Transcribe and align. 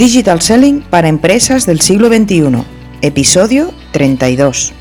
Digital 0.00 0.40
Selling 0.40 0.80
para 0.80 1.08
empresas 1.08 1.66
del 1.66 1.82
siglo 1.82 2.08
XXI, 2.08 2.64
episodio 3.02 3.70
32. 3.92 4.72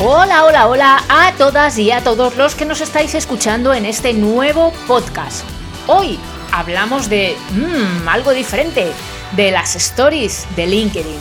Hola, 0.00 0.44
hola, 0.44 0.66
hola 0.66 1.04
a 1.08 1.32
todas 1.38 1.78
y 1.78 1.92
a 1.92 2.02
todos 2.02 2.36
los 2.36 2.56
que 2.56 2.64
nos 2.64 2.80
estáis 2.80 3.14
escuchando 3.14 3.72
en 3.74 3.84
este 3.86 4.12
nuevo 4.12 4.72
podcast. 4.88 5.44
Hoy 5.86 6.18
hablamos 6.50 7.08
de 7.08 7.36
mmm, 7.52 8.08
algo 8.08 8.32
diferente, 8.32 8.90
de 9.36 9.50
las 9.50 9.76
stories 9.76 10.46
de 10.56 10.66
LinkedIn 10.66 11.18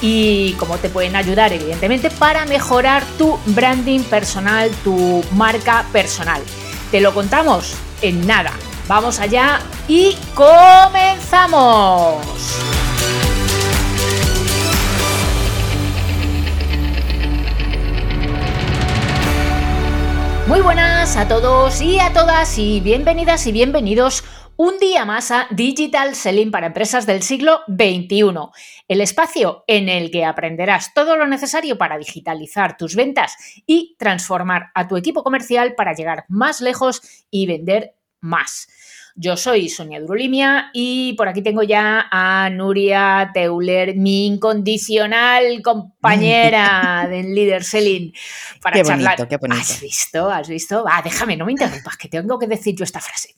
y 0.00 0.52
cómo 0.54 0.76
te 0.78 0.88
pueden 0.88 1.16
ayudar, 1.16 1.52
evidentemente, 1.52 2.10
para 2.10 2.44
mejorar 2.44 3.04
tu 3.18 3.38
branding 3.46 4.00
personal, 4.04 4.70
tu 4.84 5.24
marca 5.32 5.86
personal. 5.92 6.42
Te 6.90 7.00
lo 7.00 7.14
contamos 7.14 7.74
en 8.02 8.26
nada. 8.26 8.52
Vamos 8.88 9.18
allá 9.18 9.60
y 9.88 10.16
comenzamos. 10.34 12.16
Muy 20.46 20.60
buenas 20.60 21.16
a 21.16 21.26
todos 21.26 21.80
y 21.80 21.98
a 21.98 22.12
todas 22.12 22.56
y 22.56 22.78
bienvenidas 22.80 23.48
y 23.48 23.52
bienvenidos 23.52 24.22
un 24.56 24.78
día 24.78 25.04
más 25.04 25.30
a 25.30 25.46
Digital 25.50 26.14
Selling 26.14 26.50
para 26.50 26.68
empresas 26.68 27.06
del 27.06 27.22
siglo 27.22 27.60
XXI, 27.68 28.32
el 28.88 29.00
espacio 29.00 29.64
en 29.66 29.88
el 29.88 30.10
que 30.10 30.24
aprenderás 30.24 30.94
todo 30.94 31.16
lo 31.16 31.26
necesario 31.26 31.76
para 31.76 31.98
digitalizar 31.98 32.76
tus 32.76 32.96
ventas 32.96 33.36
y 33.66 33.96
transformar 33.98 34.70
a 34.74 34.88
tu 34.88 34.96
equipo 34.96 35.22
comercial 35.22 35.74
para 35.74 35.92
llegar 35.92 36.24
más 36.28 36.60
lejos 36.60 37.02
y 37.30 37.46
vender 37.46 37.96
más. 38.20 38.68
Yo 39.18 39.38
soy 39.38 39.70
Sonia 39.70 39.98
Durolimia 39.98 40.68
y 40.74 41.14
por 41.14 41.26
aquí 41.26 41.42
tengo 41.42 41.62
ya 41.62 42.06
a 42.10 42.50
Nuria 42.50 43.30
Teuler, 43.32 43.96
mi 43.96 44.26
incondicional 44.26 45.62
compañera 45.62 47.06
del 47.10 47.34
Leader 47.34 47.64
Selling, 47.64 48.12
para 48.60 48.76
Qué 48.76 48.82
charlar. 48.82 49.16
bonito, 49.16 49.28
qué 49.28 49.36
bonito. 49.38 49.60
¿Has 49.62 49.80
visto? 49.80 50.30
¿Has 50.30 50.48
visto? 50.48 50.84
Va, 50.84 51.00
déjame, 51.02 51.34
no 51.34 51.46
me 51.46 51.52
interrumpas, 51.52 51.96
que 51.96 52.08
tengo 52.08 52.38
que 52.38 52.46
decir 52.46 52.74
yo 52.76 52.84
esta 52.84 53.00
frase. 53.00 53.34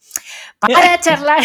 Para 0.60 0.98
charlar 1.00 1.40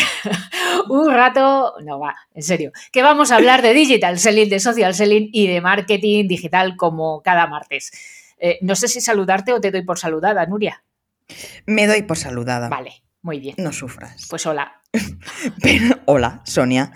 un 0.90 1.12
rato, 1.12 1.76
no 1.84 2.00
va, 2.00 2.16
en 2.34 2.42
serio, 2.44 2.72
que 2.92 3.02
vamos 3.04 3.32
a 3.32 3.36
hablar 3.36 3.62
de 3.62 3.74
Digital 3.74 4.18
Selling, 4.20 4.50
de 4.50 4.60
Social 4.60 4.94
Selling 4.96 5.30
y 5.32 5.48
de 5.48 5.62
marketing 5.62 6.28
digital 6.28 6.76
como 6.78 7.22
cada 7.22 7.48
martes. 7.48 7.92
Eh, 8.40 8.58
no 8.62 8.76
sé 8.76 8.88
si 8.88 9.02
saludarte 9.02 9.54
o 9.54 9.62
te 9.62 9.72
doy 9.72 9.84
por 9.84 10.00
saludada, 10.00 10.46
Nuria. 10.46 10.84
Me 11.66 11.88
doy 11.88 12.02
por 12.02 12.18
saludada. 12.18 12.70
Vale, 12.70 13.04
muy 13.22 13.40
bien. 13.40 13.56
No 13.58 13.72
sufras. 13.72 14.28
Pues 14.30 14.46
hola. 14.46 14.82
Pero- 15.62 16.00
hola, 16.06 16.42
Sonia. 16.44 16.92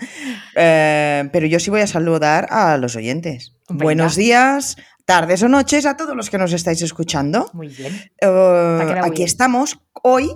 Eh, 0.54 1.28
pero 1.32 1.46
yo 1.46 1.58
sí 1.58 1.70
voy 1.70 1.80
a 1.80 1.86
saludar 1.86 2.46
a 2.50 2.76
los 2.76 2.94
oyentes. 2.96 3.54
Venga. 3.68 3.82
Buenos 3.84 4.16
días, 4.16 4.76
tardes 5.04 5.42
o 5.42 5.48
noches 5.48 5.86
a 5.86 5.96
todos 5.96 6.14
los 6.16 6.30
que 6.30 6.38
nos 6.38 6.52
estáis 6.52 6.80
escuchando. 6.82 7.50
Muy 7.54 7.68
bien. 7.68 7.92
Eh, 8.20 8.94
aquí 9.02 9.10
bien. 9.18 9.26
estamos. 9.26 9.78
Hoy, 10.02 10.30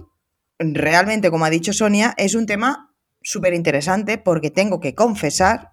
realmente, 0.75 1.31
como 1.31 1.45
ha 1.45 1.51
dicho 1.51 1.73
Sonia, 1.73 2.15
es 2.17 2.35
un 2.35 2.47
tema 2.47 2.95
súper 3.23 3.55
interesante 3.55 4.19
porque 4.19 4.51
tengo 4.51 4.81
que 4.81 4.95
confesar 4.95 5.71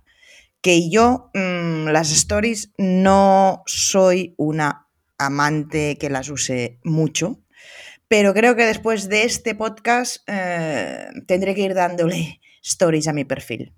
que 0.61 0.89
yo 0.89 1.31
mm, 1.33 1.87
las 1.87 2.11
stories 2.11 2.73
no 2.77 3.63
soy 3.65 4.35
una 4.37 4.87
amante 5.17 5.97
que 5.97 6.09
las 6.09 6.29
use 6.29 6.79
mucho, 6.83 7.39
pero 8.07 8.33
creo 8.33 8.55
que 8.55 8.65
después 8.65 9.09
de 9.09 9.23
este 9.23 9.55
podcast 9.55 10.17
eh, 10.27 11.07
tendré 11.27 11.55
que 11.55 11.61
ir 11.61 11.73
dándole 11.73 12.41
stories 12.63 13.07
a 13.07 13.13
mi 13.13 13.25
perfil. 13.25 13.73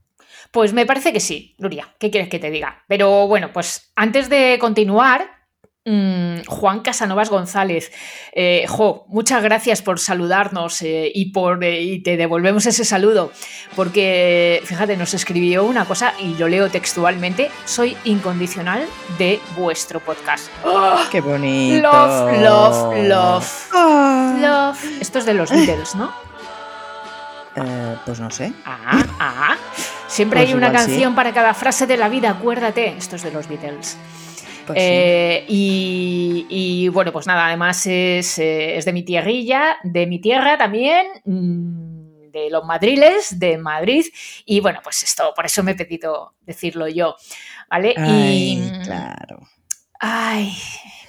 Pues 0.52 0.74
me 0.74 0.86
parece 0.86 1.14
que 1.14 1.20
sí, 1.20 1.56
Nuria. 1.60 1.94
¿Qué 2.00 2.10
quieres 2.12 2.30
que 2.30 2.40
te 2.40 2.50
diga? 2.50 2.84
Pero 2.88 3.28
bueno, 3.28 3.52
pues 3.54 3.92
antes 3.96 4.30
de 4.30 4.58
continuar, 4.60 5.30
mm, 5.86 6.44
Juan 6.48 6.82
Casanovas 6.82 7.30
González, 7.30 7.92
eh, 8.34 8.66
jo, 8.68 9.06
muchas 9.08 9.44
gracias 9.44 9.82
por 9.82 10.00
saludarnos 10.00 10.82
eh, 10.82 11.12
y, 11.14 11.32
por, 11.32 11.64
eh, 11.64 11.82
y 11.82 12.04
te 12.04 12.18
devolvemos 12.18 12.66
ese 12.66 12.86
saludo, 12.86 13.32
porque 13.76 14.62
fíjate, 14.66 14.98
nos 14.98 15.14
escribió 15.14 15.64
una 15.64 15.86
cosa 15.86 16.14
y 16.20 16.36
lo 16.36 16.48
leo 16.48 16.70
textualmente, 16.70 17.52
soy 17.66 17.98
incondicional 18.04 18.86
de 19.18 19.40
vuestro 19.58 20.00
podcast. 20.00 20.50
¡Oh! 20.64 21.00
¡Qué 21.12 21.22
bonito! 21.22 21.90
Love, 21.92 22.42
love, 22.42 23.08
love. 23.08 23.70
Ah. 23.74 24.74
Love. 24.74 25.02
Esto 25.02 25.20
es 25.20 25.26
de 25.26 25.34
los 25.34 25.52
Beatles, 25.52 25.96
¿no? 25.96 26.12
Eh, 27.56 27.98
pues 28.06 28.20
no 28.20 28.30
sé. 28.30 28.54
Ah, 28.66 29.04
ah. 29.20 29.58
Siempre 30.12 30.42
Pues 30.42 30.50
hay 30.50 30.56
una 30.56 30.68
sí. 30.70 30.76
canción 30.76 31.16
para 31.16 31.34
cada 31.34 31.54
frase 31.54 31.88
de 31.88 31.96
la 31.96 32.10
vida, 32.10 32.30
acuérdate. 32.32 32.90
Esto 32.98 33.16
es 33.16 33.24
de 33.24 33.32
los 33.32 33.48
Beatles. 33.48 33.98
Pues 34.68 34.78
sí. 34.78 34.86
Eh, 34.86 35.46
y, 35.48 36.46
y, 36.50 36.88
bueno, 36.90 37.14
pues 37.14 37.28
nada, 37.28 37.48
además 37.48 37.86
es, 37.86 38.38
eh, 38.38 38.76
es 38.78 38.84
de 38.84 38.92
mi 38.92 39.04
tierrilla, 39.04 39.78
de 39.84 40.06
mi 40.08 40.20
tierra 40.20 40.58
también, 40.58 41.08
mm, 41.24 42.30
de 42.30 42.50
los 42.50 42.66
madriles, 42.66 43.40
de 43.40 43.58
Madrid. 43.58 44.06
Y 44.46 44.60
bueno, 44.60 44.82
pues 44.84 45.02
esto, 45.02 45.32
por 45.34 45.46
eso 45.46 45.64
me 45.64 45.72
he 45.72 45.76
pedido 45.76 46.36
decirlo 46.42 46.90
yo. 46.90 47.16
¿Vale? 47.70 47.94
Ay, 47.98 48.62
y. 48.62 48.84
claro. 48.84 49.40
Ay. 49.98 50.54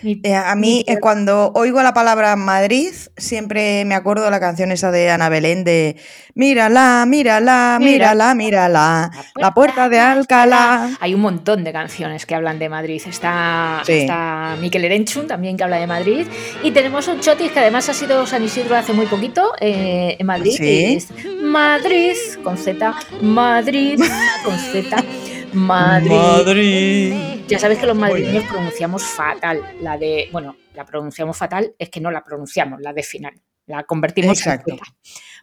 Eh, 0.05 0.35
a 0.35 0.55
mí, 0.55 0.85
eh, 0.87 0.99
cuando 1.01 1.53
oigo 1.55 1.83
la 1.83 1.95
palabra 1.95 2.35
Madrid, 2.37 2.93
siempre 3.17 3.85
me 3.85 3.95
acuerdo 3.95 4.25
de 4.25 4.31
la 4.31 4.41
canción 4.41 4.73
esa 4.73 4.91
de 4.91 5.11
Ana 5.11 5.29
Belén 5.29 5.65
de 5.65 5.97
Mírala, 6.35 7.05
mírala, 7.07 7.79
mírala, 7.79 8.35
mírala, 8.35 9.11
la 9.37 9.53
puerta 9.53 9.91
de 9.91 10.01
Alcalá. 10.01 10.89
Hay 11.01 11.13
un 11.15 11.21
montón 11.21 11.63
de 11.63 11.73
canciones 11.73 12.25
que 12.25 12.35
hablan 12.35 12.59
de 12.59 12.71
Madrid. 12.71 13.03
Está, 13.07 13.83
Sí. 13.85 13.93
está 13.93 14.57
Miquel 14.59 14.85
Erenchun 14.87 15.27
también 15.27 15.59
que 15.59 15.65
habla 15.65 15.77
de 15.77 15.87
Madrid. 15.87 16.27
Y 16.63 16.71
tenemos 16.71 17.07
un 17.09 17.21
chotis 17.21 17.53
que 17.53 17.59
además 17.61 17.89
ha 17.91 17.95
sido 17.95 18.27
San 18.27 18.43
Isidro 18.43 18.77
hace 18.77 18.95
muy 18.95 19.07
poquito 19.07 19.53
eh, 19.61 20.17
en 20.19 20.27
Madrid. 20.27 20.53
¿Sí? 20.57 20.95
es 20.97 21.09
Madrid 21.43 22.17
con 22.43 22.57
Z, 22.57 22.95
Madrid 23.21 24.01
con 24.45 24.59
Z, 24.59 25.05
Madrid. 25.53 27.43
Ya 27.49 27.59
sabes 27.59 27.79
que 27.79 27.87
los 27.87 27.97
madrileños 27.97 28.45
pronunciamos 28.45 29.03
fatal. 29.05 29.63
La 29.81 29.99
de, 29.99 30.29
bueno, 30.33 30.57
la 30.75 30.85
pronunciamos 30.85 31.37
fatal, 31.37 31.75
es 31.79 31.91
que 31.91 32.01
no 32.01 32.11
la 32.11 32.25
pronunciamos, 32.25 32.81
la 32.81 32.93
de 32.93 33.03
final. 33.03 33.35
La 33.67 33.85
convertimos 33.85 34.39
Exacto. 34.39 34.73
en 34.73 34.79
Z. 34.79 34.91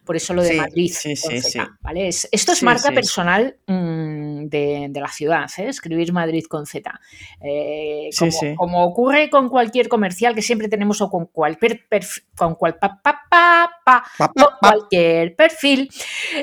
Por 0.04 0.16
eso 0.16 0.32
lo 0.34 0.42
de 0.42 0.50
Sí, 0.50 0.56
Madrid. 0.56 0.92
sí, 0.94 1.14
con 1.16 1.30
sí, 1.32 1.40
Z. 1.40 1.68
¿vale? 1.80 2.08
Es- 2.08 2.28
esto 2.32 2.52
es 2.52 2.62
marca 2.62 2.90
personal 2.90 3.56
mm, 3.66 4.46
de, 4.46 4.86
de 4.90 5.00
la 5.00 5.08
ciudad, 5.08 5.48
¿eh? 5.58 5.68
escribir 5.68 6.12
Madrid 6.12 6.44
con 6.48 6.66
Z. 6.66 7.00
Eh, 7.42 8.08
como, 8.56 8.82
ocurre 8.84 9.28
con 9.30 9.48
cualquier 9.48 9.88
comercial 9.88 10.34
que 10.34 10.42
siempre 10.42 10.68
tenemos 10.68 11.00
o 11.02 11.10
con 11.10 11.26
cualquier 11.26 11.86
perfil, 11.88 12.24
con 12.36 12.54
cual, 12.54 12.76
pa, 12.78 13.00
pa, 13.02 13.20
pa, 13.84 14.04
cualquier 14.60 15.36
perfil. 15.36 15.90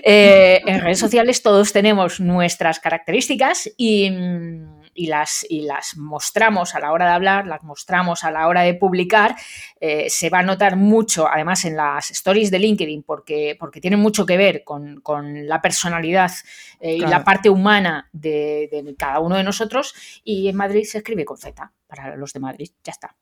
Eh, 0.03 0.61
en 0.65 0.81
redes 0.81 0.99
sociales 0.99 1.41
todos 1.41 1.73
tenemos 1.73 2.19
nuestras 2.19 2.79
características 2.79 3.69
y, 3.75 4.09
mm, 4.11 4.76
y 4.97 5.07
las, 5.07 5.45
y 5.47 5.61
las 5.61 5.95
mostramos 5.95 6.73
a 6.75 6.79
la 6.79 6.91
hora 6.91 7.05
de 7.05 7.11
hablar, 7.11 7.45
las 7.45 7.63
mostramos 7.63 8.23
a 8.23 8.31
la 8.31 8.47
hora 8.47 8.61
de 8.63 8.73
publicar. 8.73 9.35
Eh, 9.79 10.09
se 10.09 10.29
va 10.29 10.39
a 10.39 10.43
notar 10.43 10.75
mucho, 10.75 11.27
además, 11.31 11.63
en 11.65 11.77
las 11.77 12.09
stories 12.11 12.49
de 12.49 12.59
LinkedIn, 12.59 13.03
porque, 13.03 13.55
porque 13.59 13.79
tienen 13.79 13.99
mucho 13.99 14.25
que 14.25 14.35
ver 14.37 14.63
con, 14.63 14.99
con 15.01 15.47
la 15.47 15.61
personalidad 15.61 16.31
eh, 16.79 16.95
y 16.95 16.99
la 16.99 17.23
parte 17.23 17.49
humana 17.49 18.09
de, 18.11 18.67
de 18.71 18.95
cada 18.97 19.19
uno 19.19 19.37
de 19.37 19.43
nosotros. 19.43 19.93
Y 20.23 20.49
en 20.49 20.55
Madrid 20.55 20.83
se 20.83 20.97
escribe 20.97 21.23
con 21.23 21.37
Z, 21.37 21.71
para 21.85 22.15
los 22.15 22.33
de 22.33 22.39
Madrid. 22.39 22.71
Ya 22.83 22.91
está. 22.91 23.15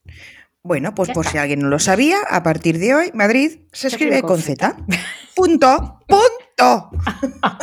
Bueno, 0.63 0.95
pues 0.95 1.10
Ya 1.10 1.13
por 1.13 1.25
está. 1.25 1.31
si 1.33 1.38
alguien 1.38 1.60
no 1.60 1.68
lo 1.68 1.78
sabía, 1.78 2.18
a 2.28 2.42
partir 2.42 2.80
de 2.80 2.95
hoy, 2.95 3.12
Madrid 3.13 3.60
se 3.71 3.81
Se 3.81 3.88
escribe 3.89 4.16
escribe 4.16 4.21
con 4.21 4.38
con 4.38 4.42
Z. 4.42 4.78
Punto. 5.36 6.00
Punto. 6.07 6.89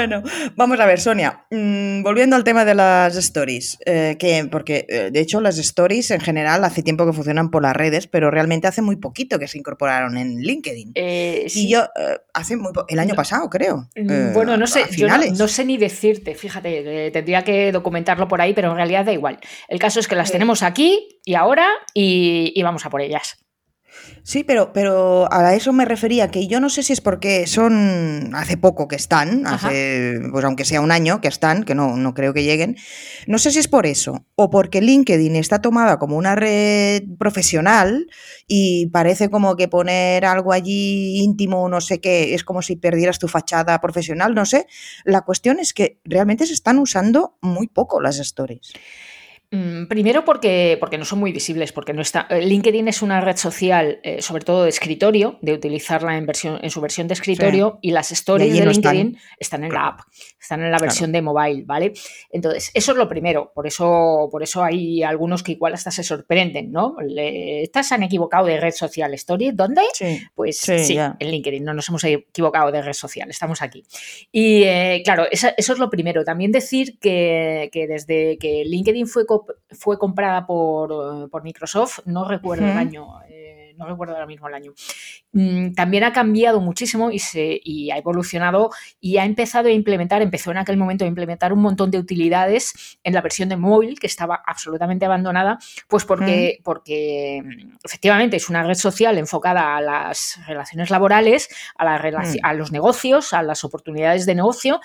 Bueno, 0.00 0.22
vamos 0.56 0.80
a 0.80 0.86
ver, 0.86 0.98
Sonia, 0.98 1.44
mm, 1.50 2.02
volviendo 2.02 2.34
al 2.34 2.42
tema 2.42 2.64
de 2.64 2.74
las 2.74 3.14
stories, 3.16 3.76
eh, 3.84 4.16
que, 4.18 4.48
porque 4.50 4.86
eh, 4.88 5.10
de 5.12 5.20
hecho 5.20 5.42
las 5.42 5.58
stories 5.58 6.10
en 6.10 6.20
general 6.20 6.64
hace 6.64 6.82
tiempo 6.82 7.04
que 7.04 7.12
funcionan 7.12 7.50
por 7.50 7.60
las 7.60 7.76
redes, 7.76 8.06
pero 8.06 8.30
realmente 8.30 8.66
hace 8.66 8.80
muy 8.80 8.96
poquito 8.96 9.38
que 9.38 9.46
se 9.46 9.58
incorporaron 9.58 10.16
en 10.16 10.38
LinkedIn. 10.40 10.92
Eh, 10.94 11.42
Y 11.44 11.50
sí. 11.50 11.68
yo, 11.68 11.82
eh, 11.82 12.16
hace 12.32 12.56
muy 12.56 12.72
el 12.88 12.98
año 12.98 13.14
pasado, 13.14 13.50
creo. 13.50 13.88
Mm, 13.94 14.32
Bueno, 14.32 14.56
no 14.56 14.66
sé, 14.66 14.84
yo 14.96 15.06
no, 15.06 15.48
sé 15.48 15.66
ni 15.66 15.76
decirte, 15.76 16.34
fíjate, 16.34 17.10
tendría 17.10 17.44
que 17.44 17.70
documentarlo 17.70 18.26
por 18.26 18.40
ahí, 18.40 18.54
pero 18.54 18.70
en 18.70 18.76
realidad 18.76 19.04
da 19.04 19.12
igual. 19.12 19.38
El 19.68 19.78
caso 19.78 20.00
es 20.00 20.08
que 20.08 20.14
las 20.14 20.32
tenemos 20.32 20.62
aquí 20.62 21.20
y 21.26 21.34
ahora 21.34 21.68
y, 21.92 22.54
y 22.54 22.62
vamos 22.62 22.86
a 22.86 22.90
por 22.90 23.02
ellas. 23.02 23.36
Sí, 24.22 24.44
pero, 24.44 24.72
pero 24.72 25.32
a 25.32 25.54
eso 25.54 25.72
me 25.72 25.84
refería, 25.84 26.30
que 26.30 26.46
yo 26.46 26.60
no 26.60 26.68
sé 26.68 26.82
si 26.82 26.92
es 26.92 27.00
porque 27.00 27.46
son 27.46 28.30
hace 28.34 28.56
poco 28.56 28.86
que 28.86 28.96
están, 28.96 29.46
hace, 29.46 30.20
pues 30.30 30.44
aunque 30.44 30.64
sea 30.64 30.80
un 30.80 30.92
año 30.92 31.20
que 31.20 31.28
están, 31.28 31.64
que 31.64 31.74
no, 31.74 31.96
no 31.96 32.14
creo 32.14 32.34
que 32.34 32.44
lleguen, 32.44 32.76
no 33.26 33.38
sé 33.38 33.50
si 33.50 33.58
es 33.58 33.68
por 33.68 33.86
eso, 33.86 34.26
o 34.36 34.50
porque 34.50 34.82
LinkedIn 34.82 35.36
está 35.36 35.60
tomada 35.60 35.98
como 35.98 36.16
una 36.16 36.36
red 36.36 37.02
profesional 37.18 38.06
y 38.46 38.86
parece 38.88 39.30
como 39.30 39.56
que 39.56 39.68
poner 39.68 40.24
algo 40.24 40.52
allí 40.52 41.22
íntimo, 41.22 41.68
no 41.68 41.80
sé 41.80 42.00
qué, 42.00 42.34
es 42.34 42.44
como 42.44 42.62
si 42.62 42.76
perdieras 42.76 43.18
tu 43.18 43.26
fachada 43.26 43.80
profesional, 43.80 44.34
no 44.34 44.44
sé. 44.44 44.66
La 45.04 45.22
cuestión 45.22 45.58
es 45.58 45.72
que 45.72 46.00
realmente 46.04 46.46
se 46.46 46.52
están 46.52 46.78
usando 46.78 47.38
muy 47.40 47.68
poco 47.68 48.00
las 48.00 48.18
stories. 48.18 48.72
Mm, 49.52 49.86
Primero 49.88 50.24
porque, 50.24 50.76
porque 50.78 50.96
no 50.96 51.04
son 51.04 51.18
muy 51.18 51.32
visibles, 51.32 51.72
porque 51.72 51.92
no 51.92 52.02
está. 52.02 52.28
eh, 52.30 52.40
LinkedIn 52.40 52.86
es 52.86 53.02
una 53.02 53.20
red 53.20 53.36
social, 53.36 53.98
eh, 54.04 54.22
sobre 54.22 54.44
todo 54.44 54.62
de 54.62 54.68
escritorio, 54.68 55.38
de 55.42 55.52
utilizarla 55.54 56.16
en, 56.16 56.24
versión, 56.24 56.60
en 56.62 56.70
su 56.70 56.80
versión 56.80 57.08
de 57.08 57.14
escritorio, 57.14 57.80
y 57.82 57.90
las 57.90 58.12
stories 58.12 58.52
de 58.60 58.64
no 58.64 58.70
están. 58.70 58.94
LinkedIn 58.96 59.20
están, 59.40 59.64
en 59.64 59.72
la 59.72 59.86
app, 59.88 60.00
están 60.40 60.62
en 60.62 60.70
la 60.70 60.78
versión 60.78 61.10
de 61.10 61.22
mobile, 61.22 61.64
¿vale? 61.66 61.92
Entonces, 62.30 62.70
eso 62.74 62.92
es 62.92 62.98
lo 62.98 63.08
primero. 63.08 63.50
Por 63.52 63.66
eso, 63.66 64.28
por 64.30 64.44
eso 64.44 64.62
hay 64.62 65.02
algunos 65.02 65.42
que 65.42 65.50
igual 65.52 65.74
hasta 65.74 65.90
se 65.90 66.04
sorprenden, 66.04 66.70
¿no? 66.70 66.94
Le- 67.04 67.62
estas 67.64 67.88
se 67.88 67.96
han 67.96 68.04
equivocado 68.04 68.46
de 68.46 68.60
red 68.60 68.70
social 68.72 69.12
story. 69.14 69.50
¿Dónde? 69.52 69.82
Sí. 69.94 70.20
Pues 70.36 70.58
Sí, 70.58 70.78
sí, 70.84 70.96
en 70.96 71.16
LinkedIn, 71.28 71.64
no 71.64 71.74
nos 71.74 71.88
hemos 71.88 72.04
equivocado 72.04 72.70
de 72.70 72.82
red 72.82 72.92
social, 72.92 73.28
estamos 73.28 73.62
aquí. 73.62 73.82
Y 74.30 74.62
eh, 74.62 75.02
claro, 75.04 75.24
esa- 75.28 75.54
eso 75.56 75.72
es 75.72 75.80
lo 75.80 75.90
primero. 75.90 76.22
También 76.24 76.52
decir 76.52 77.00
que, 77.00 77.68
que 77.72 77.88
desde 77.88 78.38
que 78.38 78.64
LinkedIn 78.64 79.08
fue, 79.08 79.26
fue 79.70 79.98
comprada 79.98 80.46
por, 80.46 80.90
eh, 80.92 81.28
por 81.28 81.42
Microsoft, 81.42 82.00
no 82.06 82.26
recuerdo 82.26 82.66
el 82.66 82.76
año, 82.76 83.06
eh, 83.28 83.59
no 83.80 83.86
recuerdo 83.88 84.14
ahora 84.14 84.26
mismo 84.26 84.46
el 84.48 84.54
año, 84.54 84.72
mm, 85.32 85.72
también 85.72 86.04
ha 86.04 86.12
cambiado 86.12 86.60
muchísimo 86.60 87.10
y, 87.10 87.18
se, 87.18 87.60
y 87.64 87.90
ha 87.90 87.96
evolucionado 87.96 88.70
y 89.00 89.16
ha 89.16 89.24
empezado 89.24 89.68
a 89.68 89.72
implementar, 89.72 90.20
empezó 90.22 90.50
en 90.50 90.58
aquel 90.58 90.76
momento 90.76 91.04
a 91.04 91.08
implementar 91.08 91.52
un 91.52 91.62
montón 91.62 91.90
de 91.90 91.98
utilidades 91.98 92.98
en 93.02 93.14
la 93.14 93.22
versión 93.22 93.48
de 93.48 93.56
móvil 93.56 93.98
que 93.98 94.06
estaba 94.06 94.42
absolutamente 94.46 95.06
abandonada, 95.06 95.58
pues 95.88 96.04
porque, 96.04 96.60
porque 96.62 97.42
mm, 97.44 97.76
efectivamente 97.84 98.36
es 98.36 98.48
una 98.50 98.62
red 98.62 98.74
social 98.74 99.16
enfocada 99.18 99.76
a 99.76 99.80
las 99.80 100.38
relaciones 100.46 100.90
laborales, 100.90 101.48
a, 101.76 101.84
la 101.84 101.98
Mm. 102.00 102.36
a 102.42 102.54
los 102.54 102.72
negocios, 102.72 103.32
a 103.32 103.42
las 103.42 103.64
oportunidades 103.64 104.26
de 104.26 104.34
negocio 104.34 104.80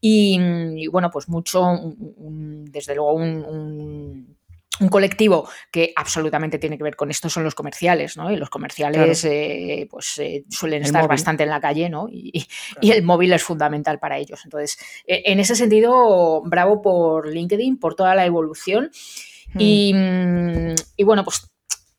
y, 0.00 0.40
y, 0.76 0.86
bueno, 0.88 1.10
pues 1.10 1.28
mucho, 1.28 1.62
un- 1.62 2.14
un- 2.16 2.64
desde 2.72 2.94
luego 2.94 3.12
un- 3.14 3.44
un 3.44 4.36
un 4.80 4.88
colectivo 4.88 5.48
que 5.70 5.92
absolutamente 5.94 6.58
tiene 6.58 6.76
que 6.76 6.84
ver 6.84 6.96
con 6.96 7.10
esto 7.10 7.28
son 7.28 7.44
los 7.44 7.54
comerciales, 7.54 8.16
¿no? 8.16 8.32
Y 8.32 8.36
los 8.36 8.50
comerciales 8.50 9.24
eh, 9.24 9.86
pues 9.90 10.18
eh, 10.18 10.44
suelen 10.48 10.80
El 10.80 10.86
estar 10.86 11.02
móvil. 11.02 11.10
bastante 11.16 11.42
en 11.42 11.50
la 11.50 11.60
calle, 11.60 11.88
¿no? 11.90 12.08
Y, 12.10 12.46
y 12.80 12.90
el 12.90 13.02
móvil 13.02 13.32
es 13.32 13.42
fundamental 13.42 13.98
para 13.98 14.18
ellos. 14.18 14.40
Entonces, 14.44 14.78
eh, 15.06 15.22
en 15.26 15.38
ese 15.38 15.54
sentido, 15.54 16.42
bravo 16.42 16.82
por 16.82 17.28
LinkedIn, 17.28 17.78
por 17.78 17.94
toda 17.94 18.14
la 18.14 18.24
evolución. 18.24 18.90
Y, 19.58 19.92
mm, 19.94 20.74
y 20.96 21.04
bueno, 21.04 21.24
pues 21.24 21.50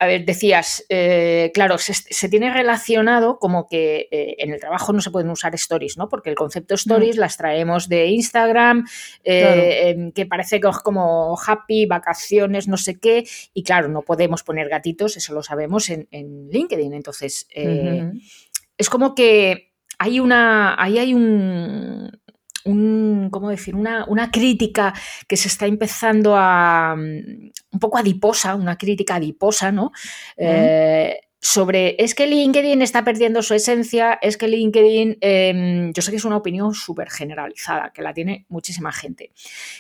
a 0.02 0.08
ver, 0.08 0.26
decías, 0.26 0.84
eh, 0.90 1.52
claro, 1.54 1.78
se, 1.78 1.94
se 1.94 2.28
tiene 2.28 2.52
relacionado 2.52 3.38
como 3.38 3.68
que 3.68 4.08
eh, 4.10 4.36
en 4.40 4.52
el 4.52 4.60
trabajo 4.60 4.94
no 4.94 5.00
se 5.00 5.12
pueden 5.12 5.30
usar 5.30 5.54
stories, 5.54 5.96
¿no? 5.96 6.10
Porque 6.10 6.32
el 6.32 6.36
concepto 6.36 6.74
stories 6.74 7.18
las 7.18 7.38
traemos 7.38 7.88
de 7.88 8.08
Instagram, 8.08 8.88
eh, 9.24 9.42
Claro. 9.42 9.62
em, 9.62 10.12
que 10.12 10.26
parece 10.26 10.60
que 10.60 10.68
es 10.68 10.80
como 10.80 11.38
happy, 11.40 11.86
vacaciones, 11.86 12.68
no 12.68 12.78
sé 12.78 13.00
qué, 13.00 13.28
y 13.54 13.62
claro, 13.62 13.90
no 13.90 14.02
podemos 14.02 14.42
poner 14.42 14.70
gatitos, 14.70 15.18
eso 15.18 15.36
lo 15.36 15.44
sabemos 15.44 15.88
en, 15.92 16.08
en 16.10 16.50
LinkedIn. 16.50 16.96
Entonces, 16.96 17.48
es 17.54 18.90
como 18.90 19.14
que 19.14 19.72
hay 20.00 20.20
una. 20.20 20.82
Ahí 20.82 20.98
hay 20.98 21.14
un. 21.14 22.20
Un 22.66 23.30
¿Cómo 23.32 23.50
decir? 23.50 23.76
Una, 23.76 24.06
una 24.08 24.32
crítica 24.32 24.94
que 25.28 25.38
se 25.38 25.48
está 25.48 25.66
empezando 25.66 26.36
a. 26.36 26.96
mm, 26.96 27.52
un 27.72 27.80
poco 27.80 27.98
adiposa, 27.98 28.56
una 28.56 28.78
crítica 28.78 29.16
adiposa, 29.16 29.72
¿no? 29.72 29.92
Eh, 30.38 31.20
sobre 31.40 31.96
es 31.98 32.14
que 32.14 32.28
LinkedIn 32.28 32.84
está 32.84 33.04
perdiendo 33.04 33.42
su 33.42 33.56
esencia, 33.56 34.20
es 34.22 34.38
que 34.38 34.48
LinkedIn, 34.48 35.18
eh, 35.22 35.92
yo 35.92 36.02
sé 36.02 36.12
que 36.12 36.18
es 36.18 36.26
una 36.26 36.38
opinión 36.38 36.76
súper 36.76 37.10
generalizada, 37.10 37.92
que 37.92 38.04
la 38.04 38.14
tiene 38.14 38.46
muchísima 38.48 38.92
gente, 38.92 39.32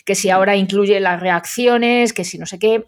que 0.04 0.16
si 0.16 0.32
ahora 0.32 0.56
incluye 0.56 1.00
las 1.00 1.20
reacciones, 1.20 2.14
que 2.14 2.24
si 2.24 2.40
no 2.40 2.48
sé 2.48 2.58
qué, 2.58 2.86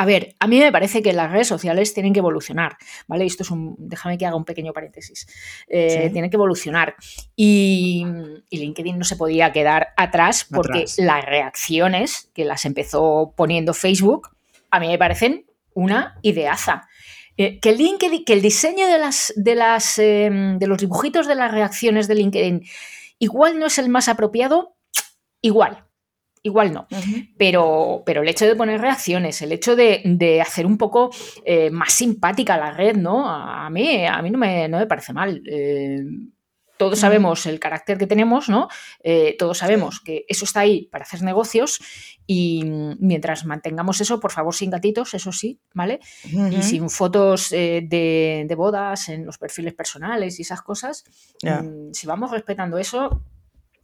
a 0.00 0.06
ver, 0.06 0.34
a 0.38 0.46
mí 0.46 0.58
me 0.58 0.72
parece 0.72 1.02
que 1.02 1.12
las 1.12 1.30
redes 1.30 1.46
sociales 1.46 1.92
tienen 1.92 2.14
que 2.14 2.20
evolucionar, 2.20 2.78
¿vale? 3.06 3.26
Esto 3.26 3.42
es 3.42 3.50
un. 3.50 3.76
Déjame 3.78 4.16
que 4.16 4.24
haga 4.24 4.34
un 4.34 4.46
pequeño 4.46 4.72
paréntesis. 4.72 5.26
Eh, 5.68 6.04
Sí. 6.06 6.10
Tienen 6.10 6.30
que 6.30 6.36
evolucionar. 6.38 6.94
Y, 7.36 8.06
y 8.48 8.58
LinkedIn 8.60 8.96
no 8.98 9.04
se 9.04 9.16
podía 9.16 9.52
quedar 9.52 9.88
atrás 9.98 10.46
porque 10.50 10.78
Atrás. 10.84 10.98
las 10.98 11.22
reacciones 11.26 12.30
que 12.32 12.46
las 12.46 12.64
empezó 12.64 13.34
poniendo 13.36 13.74
Facebook, 13.74 14.30
a 14.70 14.80
mí 14.80 14.88
me 14.88 14.96
parecen 14.96 15.44
una 15.74 16.18
ideaza. 16.22 16.88
Eh, 17.36 17.60
que, 17.60 17.72
LinkedIn, 17.72 18.24
que 18.24 18.32
el 18.32 18.40
diseño 18.40 18.86
de, 18.86 18.98
las, 18.98 19.34
de, 19.36 19.54
las, 19.54 19.98
eh, 19.98 20.30
de 20.58 20.66
los 20.66 20.78
dibujitos 20.78 21.26
de 21.26 21.34
las 21.34 21.52
reacciones 21.52 22.08
de 22.08 22.14
LinkedIn 22.14 22.62
igual 23.18 23.58
no 23.58 23.66
es 23.66 23.76
el 23.78 23.90
más 23.90 24.08
apropiado, 24.08 24.76
igual. 25.42 25.84
Igual 26.42 26.72
no 26.72 26.86
pero, 27.36 28.02
pero 28.06 28.22
el 28.22 28.28
hecho 28.28 28.46
de 28.46 28.56
poner 28.56 28.80
reacciones, 28.80 29.42
el 29.42 29.52
hecho 29.52 29.76
de, 29.76 30.02
de 30.04 30.40
hacer 30.40 30.66
un 30.66 30.78
poco 30.78 31.10
eh, 31.44 31.70
más 31.70 31.92
simpática 31.92 32.56
la 32.56 32.70
red, 32.70 32.96
¿no? 32.96 33.28
A 33.28 33.68
mí, 33.70 34.06
a 34.06 34.20
mí 34.22 34.30
no, 34.30 34.38
me, 34.38 34.68
no 34.68 34.78
me 34.78 34.86
parece 34.86 35.12
mal. 35.12 35.42
Eh, 35.46 36.00
todos 36.80 36.98
sabemos 36.98 37.44
el 37.44 37.60
carácter 37.60 37.98
que 37.98 38.06
tenemos, 38.06 38.48
¿no? 38.48 38.68
Eh, 39.02 39.36
todos 39.38 39.58
sabemos 39.58 40.00
que 40.00 40.24
eso 40.28 40.46
está 40.46 40.60
ahí 40.60 40.86
para 40.86 41.04
hacer 41.04 41.20
negocios 41.20 41.78
y 42.26 42.64
mientras 42.98 43.44
mantengamos 43.44 44.00
eso, 44.00 44.18
por 44.18 44.32
favor, 44.32 44.54
sin 44.54 44.70
gatitos, 44.70 45.12
eso 45.12 45.30
sí, 45.30 45.60
¿vale? 45.74 46.00
Y 46.24 46.62
sin 46.62 46.88
fotos 46.88 47.52
eh, 47.52 47.82
de, 47.86 48.46
de 48.48 48.54
bodas 48.54 49.10
en 49.10 49.26
los 49.26 49.36
perfiles 49.36 49.74
personales 49.74 50.38
y 50.38 50.42
esas 50.42 50.62
cosas, 50.62 51.04
mm, 51.42 51.92
si 51.92 52.06
vamos 52.06 52.30
respetando 52.30 52.78
eso, 52.78 53.24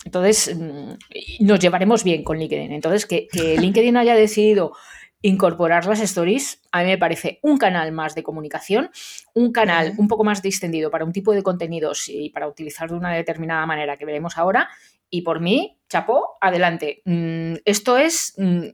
entonces 0.07 0.57
mm, 0.57 0.93
nos 1.41 1.59
llevaremos 1.59 2.05
bien 2.05 2.23
con 2.23 2.39
LinkedIn. 2.39 2.71
Entonces, 2.73 3.07
que, 3.07 3.27
que 3.27 3.57
LinkedIn 3.61 3.97
haya 3.97 4.15
decidido 4.15 4.73
incorporar 5.21 5.85
las 5.87 6.01
stories, 6.01 6.63
a 6.71 6.83
mí 6.83 6.91
me 6.91 6.99
parece 6.99 7.41
un 7.43 7.59
canal 7.59 7.91
más 7.91 8.15
de 8.15 8.23
comunicación, 8.23 8.91
un 9.35 9.51
canal 9.51 9.95
un 9.99 10.07
poco 10.07 10.23
más 10.23 10.41
distendido 10.43 10.91
para 10.91 11.05
un 11.05 11.13
tipo 11.13 11.33
de 11.33 11.43
contenidos 11.43 12.09
y 12.09 12.31
para 12.31 12.47
utilizar 12.47 12.89
de 12.89 12.95
una 12.95 13.13
determinada 13.13 13.67
manera 13.67 13.97
que 13.97 14.05
veremos 14.05 14.39
ahora. 14.39 14.69
Y 15.11 15.23
por 15.23 15.41
mí, 15.41 15.81
chapó, 15.89 16.37
adelante. 16.41 17.03
Mm, 17.05 17.55
esto 17.65 17.97
es 17.97 18.35
mm, 18.39 18.67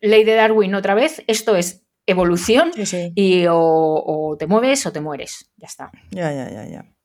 ley 0.00 0.24
de 0.24 0.34
Darwin 0.34 0.74
otra 0.74 0.94
vez, 0.94 1.22
esto 1.26 1.56
es 1.56 1.86
evolución 2.04 2.72
Sí, 2.74 2.84
sí. 2.84 3.12
y 3.14 3.46
o, 3.46 3.56
o 3.56 4.36
te 4.38 4.46
mueves 4.46 4.84
o 4.84 4.92
te 4.92 5.00
mueres. 5.00 5.50
Ya 5.56 5.66
está. 5.66 5.90
Ya, 6.10 6.30
ya, 6.32 6.50
ya, 6.50 6.66
ya. 6.66 6.95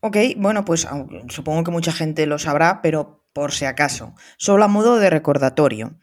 Ok, 0.00 0.16
bueno, 0.36 0.64
pues 0.64 0.86
supongo 1.28 1.64
que 1.64 1.70
mucha 1.70 1.92
gente 1.92 2.26
lo 2.26 2.38
sabrá, 2.38 2.80
pero 2.82 3.24
por 3.32 3.52
si 3.52 3.64
acaso, 3.64 4.14
solo 4.36 4.64
a 4.64 4.68
modo 4.68 4.98
de 4.98 5.10
recordatorio. 5.10 5.98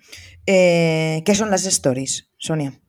Eh, 0.45 1.23
¿Qué 1.25 1.35
son 1.35 1.49
las 1.49 1.65
stories, 1.65 2.29
Sonia? 2.37 2.81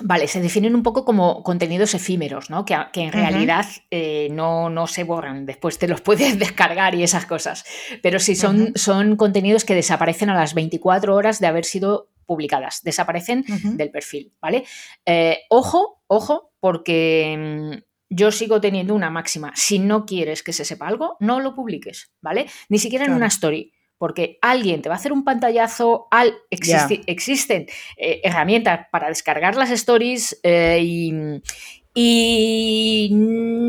Vale, 0.00 0.26
se 0.26 0.40
definen 0.40 0.74
un 0.74 0.82
poco 0.82 1.04
como 1.04 1.42
contenidos 1.42 1.94
efímeros, 1.94 2.50
¿no? 2.50 2.64
Que, 2.64 2.74
en 2.94 3.12
realidad 3.12 3.66
eh, 3.90 4.28
no, 4.32 4.70
no 4.70 4.86
se 4.86 5.04
borran, 5.04 5.44
después 5.44 5.78
te 5.78 5.86
los 5.88 6.00
puedes 6.02 6.38
descargar 6.38 6.94
y 6.94 7.02
esas 7.02 7.26
cosas. 7.26 7.64
Pero 8.02 8.18
sí, 8.18 8.34
son, 8.34 8.72
son 8.74 9.16
contenidos 9.16 9.64
que 9.64 9.74
desaparecen 9.74 10.30
a 10.30 10.34
las 10.34 10.54
24 10.54 11.14
horas 11.14 11.40
de 11.40 11.46
haber 11.46 11.64
sido 11.64 12.08
publicadas, 12.26 12.82
desaparecen 12.82 13.44
del 13.76 13.90
perfil, 13.90 14.32
¿vale? 14.40 14.64
Eh, 15.04 15.40
ojo, 15.50 16.02
ojo, 16.06 16.52
porque 16.60 17.36
mm, 17.36 17.91
yo 18.12 18.30
sigo 18.30 18.60
teniendo 18.60 18.94
una 18.94 19.10
máxima. 19.10 19.52
Si 19.54 19.78
no 19.78 20.04
quieres 20.04 20.42
que 20.42 20.52
se 20.52 20.64
sepa 20.64 20.86
algo, 20.86 21.16
no 21.20 21.40
lo 21.40 21.54
publiques, 21.54 22.12
¿vale? 22.20 22.46
Ni 22.68 22.78
siquiera 22.78 23.04
en 23.04 23.12
una 23.12 23.26
story. 23.26 23.72
Porque 23.98 24.38
alguien 24.42 24.82
te 24.82 24.88
va 24.88 24.96
a 24.96 24.98
hacer 24.98 25.12
un 25.12 25.22
pantallazo, 25.22 26.08
al, 26.10 26.34
existen 26.50 27.66
eh, 27.96 28.20
herramientas 28.24 28.86
para 28.90 29.08
descargar 29.08 29.54
las 29.54 29.70
stories 29.70 30.40
eh, 30.42 30.80
y, 30.82 31.12
y 31.94 33.10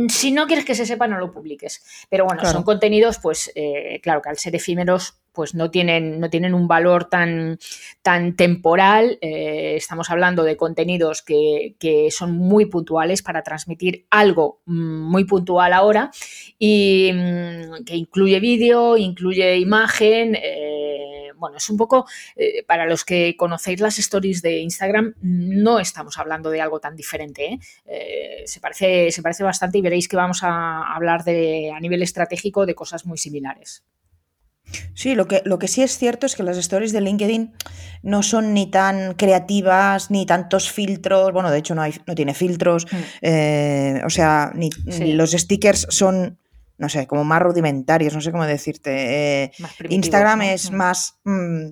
si 0.09 0.31
no 0.31 0.47
quieres 0.47 0.65
que 0.65 0.75
se 0.75 0.85
sepa, 0.85 1.07
no 1.07 1.17
lo 1.17 1.31
publiques. 1.31 1.83
Pero 2.09 2.25
bueno, 2.25 2.45
son 2.45 2.63
contenidos, 2.63 3.19
pues 3.19 3.51
eh, 3.55 3.99
claro, 4.01 4.21
que 4.21 4.29
al 4.29 4.37
ser 4.37 4.55
efímeros, 4.55 5.19
pues 5.33 5.55
no 5.55 5.71
tienen, 5.71 6.19
no 6.19 6.29
tienen 6.29 6.53
un 6.53 6.67
valor 6.67 7.05
tan, 7.05 7.57
tan 8.01 8.35
temporal. 8.35 9.17
Eh, 9.19 9.73
estamos 9.75 10.09
hablando 10.09 10.43
de 10.43 10.55
contenidos 10.55 11.21
que, 11.21 11.75
son 12.11 12.37
muy 12.37 12.67
puntuales 12.67 13.21
para 13.21 13.43
transmitir 13.43 14.05
algo 14.09 14.61
mm, 14.65 15.01
muy 15.09 15.25
puntual 15.25 15.73
ahora 15.73 16.11
y 16.59 17.11
mm, 17.13 17.83
que 17.83 17.95
incluye 17.95 18.39
vídeo, 18.39 18.95
incluye 18.95 19.57
imagen. 19.57 20.35
Eh, 20.35 20.82
bueno, 21.43 21.57
es 21.57 21.69
un 21.69 21.75
poco, 21.75 22.05
eh, 22.37 22.63
para 22.65 22.85
los 22.85 23.03
que 23.03 23.35
conocéis 23.35 23.81
las 23.81 23.99
stories 23.99 24.41
de 24.41 24.59
Instagram, 24.59 25.13
no 25.21 25.77
estamos 25.77 26.17
hablando 26.17 26.49
de 26.49 26.61
algo 26.61 26.79
tan 26.79 26.95
diferente. 26.95 27.45
¿eh? 27.45 27.59
Eh, 27.85 28.43
se, 28.45 28.61
parece, 28.61 29.11
se 29.11 29.21
parece 29.21 29.43
bastante 29.43 29.77
y 29.77 29.81
veréis 29.81 30.07
que 30.07 30.15
vamos 30.15 30.39
a 30.41 30.95
hablar 30.95 31.25
de, 31.25 31.73
a 31.75 31.81
nivel 31.81 32.01
estratégico 32.01 32.65
de 32.65 32.75
cosas 32.75 33.05
muy 33.05 33.17
similares. 33.17 33.83
Sí, 34.93 35.15
lo 35.15 35.27
que, 35.27 35.41
lo 35.43 35.59
que 35.59 35.67
sí 35.67 35.83
es 35.83 35.97
cierto 35.97 36.25
es 36.25 36.37
que 36.37 36.43
las 36.43 36.57
stories 36.57 36.93
de 36.93 37.01
LinkedIn 37.01 37.51
no 38.03 38.23
son 38.23 38.53
ni 38.53 38.71
tan 38.71 39.13
creativas, 39.15 40.11
ni 40.11 40.25
tantos 40.25 40.71
filtros. 40.71 41.33
Bueno, 41.33 41.51
de 41.51 41.57
hecho 41.57 41.75
no, 41.75 41.81
hay, 41.81 41.93
no 42.07 42.15
tiene 42.15 42.33
filtros. 42.33 42.87
Mm. 42.89 44.05
o 44.05 44.09
sea, 44.09 44.53
ni, 44.55 44.69
los 45.13 45.31
stickers 45.31 45.87
son 45.89 46.39
no 46.77 46.89
sé, 46.89 47.07
como 47.07 47.23
más 47.23 47.41
rudimentarios, 47.41 48.13
no 48.13 48.21
sé 48.21 48.31
cómo 48.31 48.45
decirte. 48.45 49.43
Eh, 49.43 49.51
Instagram 49.89 50.41
es 50.41 50.71
más 50.71 51.19
mm, 51.23 51.67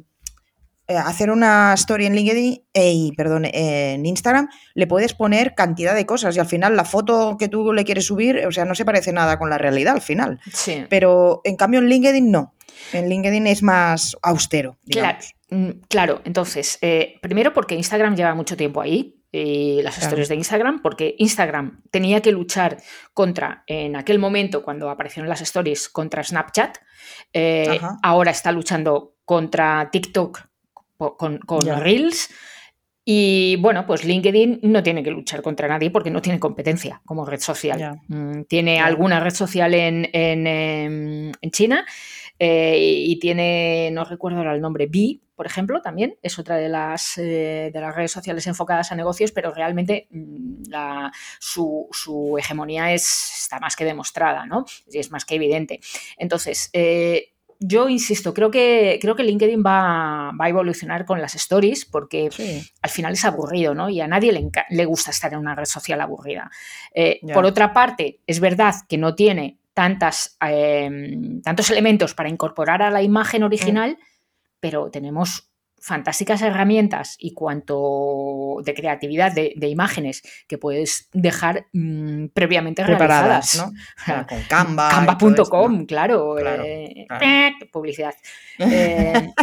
eh, 0.87 0.97
hacer 0.97 1.31
una 1.31 1.73
story 1.73 2.05
en 2.05 2.15
LinkedIn, 2.15 2.63
eh, 2.73 3.09
perdón, 3.17 3.45
en 3.45 4.05
Instagram 4.05 4.49
le 4.73 4.87
puedes 4.87 5.13
poner 5.13 5.55
cantidad 5.55 5.95
de 5.95 6.05
cosas 6.05 6.35
y 6.35 6.39
al 6.39 6.45
final 6.45 6.75
la 6.75 6.85
foto 6.85 7.37
que 7.37 7.47
tú 7.47 7.73
le 7.73 7.83
quieres 7.83 8.05
subir, 8.05 8.45
o 8.45 8.51
sea, 8.51 8.65
no 8.65 8.75
se 8.75 8.85
parece 8.85 9.11
nada 9.11 9.37
con 9.39 9.49
la 9.49 9.57
realidad 9.57 9.95
al 9.95 10.01
final. 10.01 10.39
Sí. 10.53 10.85
Pero 10.89 11.41
en 11.43 11.55
cambio 11.55 11.79
en 11.79 11.87
LinkedIn 11.87 12.31
no. 12.31 12.53
En 12.93 13.09
LinkedIn 13.09 13.47
es 13.47 13.63
más 13.63 14.15
austero. 14.21 14.77
Claro, 14.89 15.19
mm, 15.49 15.69
claro, 15.87 16.21
entonces, 16.25 16.79
primero 17.21 17.53
porque 17.53 17.75
Instagram 17.75 18.15
lleva 18.15 18.33
mucho 18.33 18.55
tiempo 18.55 18.81
ahí, 18.81 19.20
y 19.31 19.81
las 19.81 19.97
historias 19.97 20.27
de 20.27 20.35
Instagram, 20.35 20.81
porque 20.81 21.15
Instagram 21.17 21.81
tenía 21.89 22.21
que 22.21 22.31
luchar 22.31 22.77
contra, 23.13 23.63
en 23.65 23.95
aquel 23.95 24.19
momento 24.19 24.63
cuando 24.63 24.89
aparecieron 24.89 25.29
las 25.29 25.41
stories, 25.41 25.87
contra 25.89 26.23
Snapchat, 26.23 26.77
eh, 27.31 27.79
ahora 28.03 28.31
está 28.31 28.51
luchando 28.51 29.15
contra 29.23 29.89
TikTok 29.91 30.41
con, 30.97 31.39
Reels. 31.79 32.29
Y 33.03 33.55
bueno, 33.59 33.87
pues 33.87 34.05
LinkedIn 34.05 34.59
no 34.63 34.83
tiene 34.83 35.01
que 35.01 35.09
luchar 35.09 35.41
contra 35.41 35.67
nadie 35.67 35.89
porque 35.89 36.11
no 36.11 36.21
tiene 36.21 36.39
competencia 36.39 37.01
como 37.05 37.25
red 37.25 37.39
social. 37.39 37.99
Mm, 38.07 38.43
tiene 38.43 38.79
alguna 38.79 39.19
red 39.19 39.33
social 39.33 39.73
en, 39.73 40.07
en, 40.13 40.45
em, 40.45 41.31
en 41.41 41.51
China 41.51 41.83
eh, 42.37 42.77
y 42.77 43.19
tiene, 43.19 43.89
no 43.91 44.03
recuerdo 44.03 44.39
ahora 44.39 44.53
el 44.53 44.61
nombre, 44.61 44.87
B, 44.87 45.19
por 45.41 45.47
ejemplo, 45.47 45.81
también 45.81 46.19
es 46.21 46.37
otra 46.37 46.57
de 46.57 46.69
las, 46.69 47.17
eh, 47.17 47.71
de 47.73 47.81
las 47.81 47.95
redes 47.95 48.11
sociales 48.11 48.45
enfocadas 48.45 48.91
a 48.91 48.95
negocios, 48.95 49.31
pero 49.31 49.51
realmente 49.51 50.07
mm, 50.11 50.65
su, 51.39 52.37
hegemonía 52.37 52.93
es, 52.93 53.39
está 53.41 53.59
más 53.59 53.75
que 53.75 53.83
demostrada, 53.83 54.45
¿no? 54.45 54.65
Y 54.85 54.99
es 54.99 55.09
más 55.09 55.25
que 55.25 55.33
evidente. 55.33 55.79
Entonces, 56.17 56.69
eh, 56.73 57.33
yo 57.57 57.89
insisto, 57.89 58.35
creo 58.35 58.51
que, 58.51 58.99
creo 59.01 59.15
que 59.15 59.23
LinkedIn 59.23 59.63
va, 59.65 60.29
a 60.29 60.49
evolucionar 60.49 61.05
con 61.05 61.19
las 61.19 61.33
stories 61.33 61.85
porque 61.85 62.29
al 62.83 62.89
final 62.91 63.13
es 63.13 63.25
aburrido, 63.25 63.73
¿no? 63.73 63.89
Y 63.89 63.99
a 63.99 64.07
nadie 64.07 64.51
le, 64.69 64.85
gusta 64.85 65.09
estar 65.09 65.33
en 65.33 65.39
una 65.39 65.55
red 65.55 65.65
social 65.65 66.01
aburrida. 66.01 66.51
Eh, 66.93 67.19
por 67.33 67.45
otra 67.45 67.73
parte, 67.73 68.19
es 68.27 68.39
verdad 68.39 68.75
que 68.87 68.99
no 68.99 69.15
tiene 69.15 69.57
tantas, 69.73 70.37
tantos 70.39 71.71
elementos 71.71 72.13
para 72.13 72.29
incorporar 72.29 72.83
a 72.83 72.91
la 72.91 73.01
imagen 73.01 73.41
original. 73.41 73.97
Mm 73.99 74.10
pero 74.61 74.89
tenemos 74.89 75.51
fantásticas 75.81 76.41
herramientas 76.43 77.15
y 77.17 77.33
cuanto 77.33 78.57
de 78.63 78.73
creatividad 78.75 79.31
de, 79.33 79.67
imágenes 79.67 80.21
que 80.47 80.59
puedes 80.59 81.09
dejar 81.11 81.65
mm, 81.73 82.27
previamente 82.27 82.85
preparadas, 82.85 83.55
¿no? 83.57 83.73
con 84.29 84.43
Canva. 84.47 84.89
Canva.com, 84.89 85.85
claro, 85.85 86.37
eh, 86.39 87.07
publicidad. 87.71 88.13
Eh, 88.63 89.33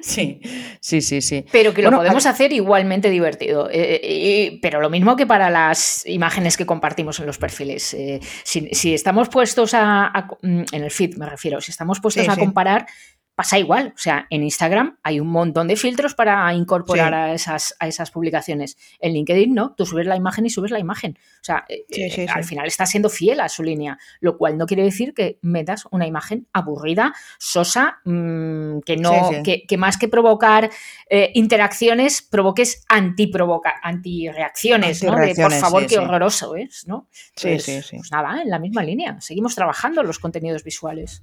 sí, 0.00 0.40
sí, 0.78 1.00
sí, 1.00 1.20
sí. 1.20 1.44
Pero 1.50 1.74
que 1.74 1.82
lo 1.82 1.90
podemos 1.90 2.24
hacer 2.24 2.52
igualmente 2.52 3.10
divertido. 3.10 3.68
Eh, 3.72 4.60
pero 4.62 4.80
lo 4.80 4.90
mismo 4.90 5.16
que 5.16 5.26
para 5.26 5.50
las 5.50 6.06
imágenes 6.06 6.56
que 6.56 6.64
compartimos 6.64 7.18
en 7.18 7.26
los 7.26 7.36
perfiles. 7.36 7.96
Si, 8.44 8.94
estamos 8.94 9.28
puestos 9.28 9.74
a, 9.74 10.28
mm, 10.40 10.62
en 10.70 10.84
el 10.84 10.90
feed, 10.92 11.16
me 11.16 11.26
refiero, 11.28 11.60
si 11.60 11.72
estamos 11.72 11.98
puestos 11.98 12.28
a 12.28 12.36
comparar 12.36 12.86
pasa 13.34 13.58
igual. 13.58 13.92
O 13.94 13.98
sea, 13.98 14.26
en 14.30 14.42
Instagram 14.42 14.98
hay 15.02 15.20
un 15.20 15.28
montón 15.28 15.68
de 15.68 15.76
filtros 15.76 16.14
para 16.14 16.52
incorporar 16.54 17.14
a, 17.14 17.34
esas, 17.34 17.74
a 17.80 17.88
esas 17.88 18.10
publicaciones. 18.10 18.76
En 19.00 19.12
LinkedIn 19.12 19.52
no, 19.52 19.74
tú 19.74 19.86
subes 19.86 20.06
la 20.06 20.16
imagen 20.16 20.46
y 20.46 20.50
subes 20.50 20.70
la 20.70 20.78
imagen. 20.78 21.18
O 21.40 21.44
sea, 21.44 21.64
eh, 21.68 21.84
eh, 21.90 22.26
al 22.32 22.44
final 22.44 22.66
está 22.66 22.86
siendo 22.86 23.08
fiel 23.08 23.40
a 23.40 23.48
su 23.48 23.62
línea, 23.62 23.98
lo 24.20 24.38
cual 24.38 24.56
no 24.56 24.66
quiere 24.66 24.84
decir 24.84 25.14
que 25.14 25.38
metas 25.42 25.86
una 25.90 26.06
imagen 26.06 26.46
aburrida, 26.52 27.14
sosa, 27.38 28.00
mm, 28.04 28.80
que 28.80 28.96
no, 28.96 29.30
que, 29.42 29.76
más 29.76 29.98
que 29.98 30.08
provocar 30.08 30.70
eh, 31.10 31.30
interacciones, 31.34 32.22
provoques 32.22 32.84
anti-provoca, 32.88 33.74
anti-reacciones, 33.82 35.02
¿no? 35.02 35.16
De, 35.16 35.34
por 35.34 35.52
favor, 35.52 35.86
qué 35.86 35.98
horroroso 35.98 36.54
es, 36.54 36.86
¿no? 36.86 37.08
sí, 37.10 37.48
pues, 37.48 37.64
sí, 37.64 37.82
sí. 37.82 37.96
Pues 37.96 38.12
nada, 38.12 38.42
en 38.42 38.50
la 38.50 38.58
misma 38.58 38.82
línea. 38.82 39.20
Seguimos 39.20 39.54
trabajando 39.54 40.02
los 40.02 40.18
contenidos 40.18 40.62
visuales. 40.62 41.22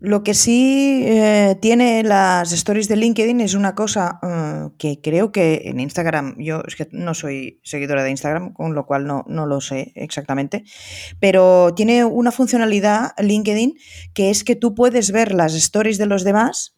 Lo 0.00 0.24
que 0.24 0.34
sí 0.34 1.04
eh, 1.06 1.56
tiene 1.60 2.02
las 2.02 2.52
stories 2.52 2.88
de 2.88 2.96
LinkedIn 2.96 3.40
es 3.40 3.54
una 3.54 3.76
cosa 3.76 4.18
eh, 4.22 4.68
que 4.76 5.00
creo 5.00 5.30
que 5.30 5.62
en 5.66 5.78
Instagram, 5.78 6.34
yo 6.38 6.62
es 6.66 6.74
que 6.74 6.88
no 6.90 7.14
soy 7.14 7.60
seguidora 7.62 8.02
de 8.02 8.10
Instagram, 8.10 8.52
con 8.52 8.74
lo 8.74 8.84
cual 8.84 9.06
no, 9.06 9.24
no 9.28 9.46
lo 9.46 9.60
sé 9.60 9.92
exactamente, 9.94 10.64
pero 11.20 11.72
tiene 11.74 12.04
una 12.04 12.32
funcionalidad 12.32 13.12
LinkedIn 13.18 13.74
que 14.12 14.30
es 14.30 14.42
que 14.42 14.56
tú 14.56 14.74
puedes 14.74 15.12
ver 15.12 15.32
las 15.32 15.54
stories 15.54 15.98
de 15.98 16.06
los 16.06 16.24
demás 16.24 16.76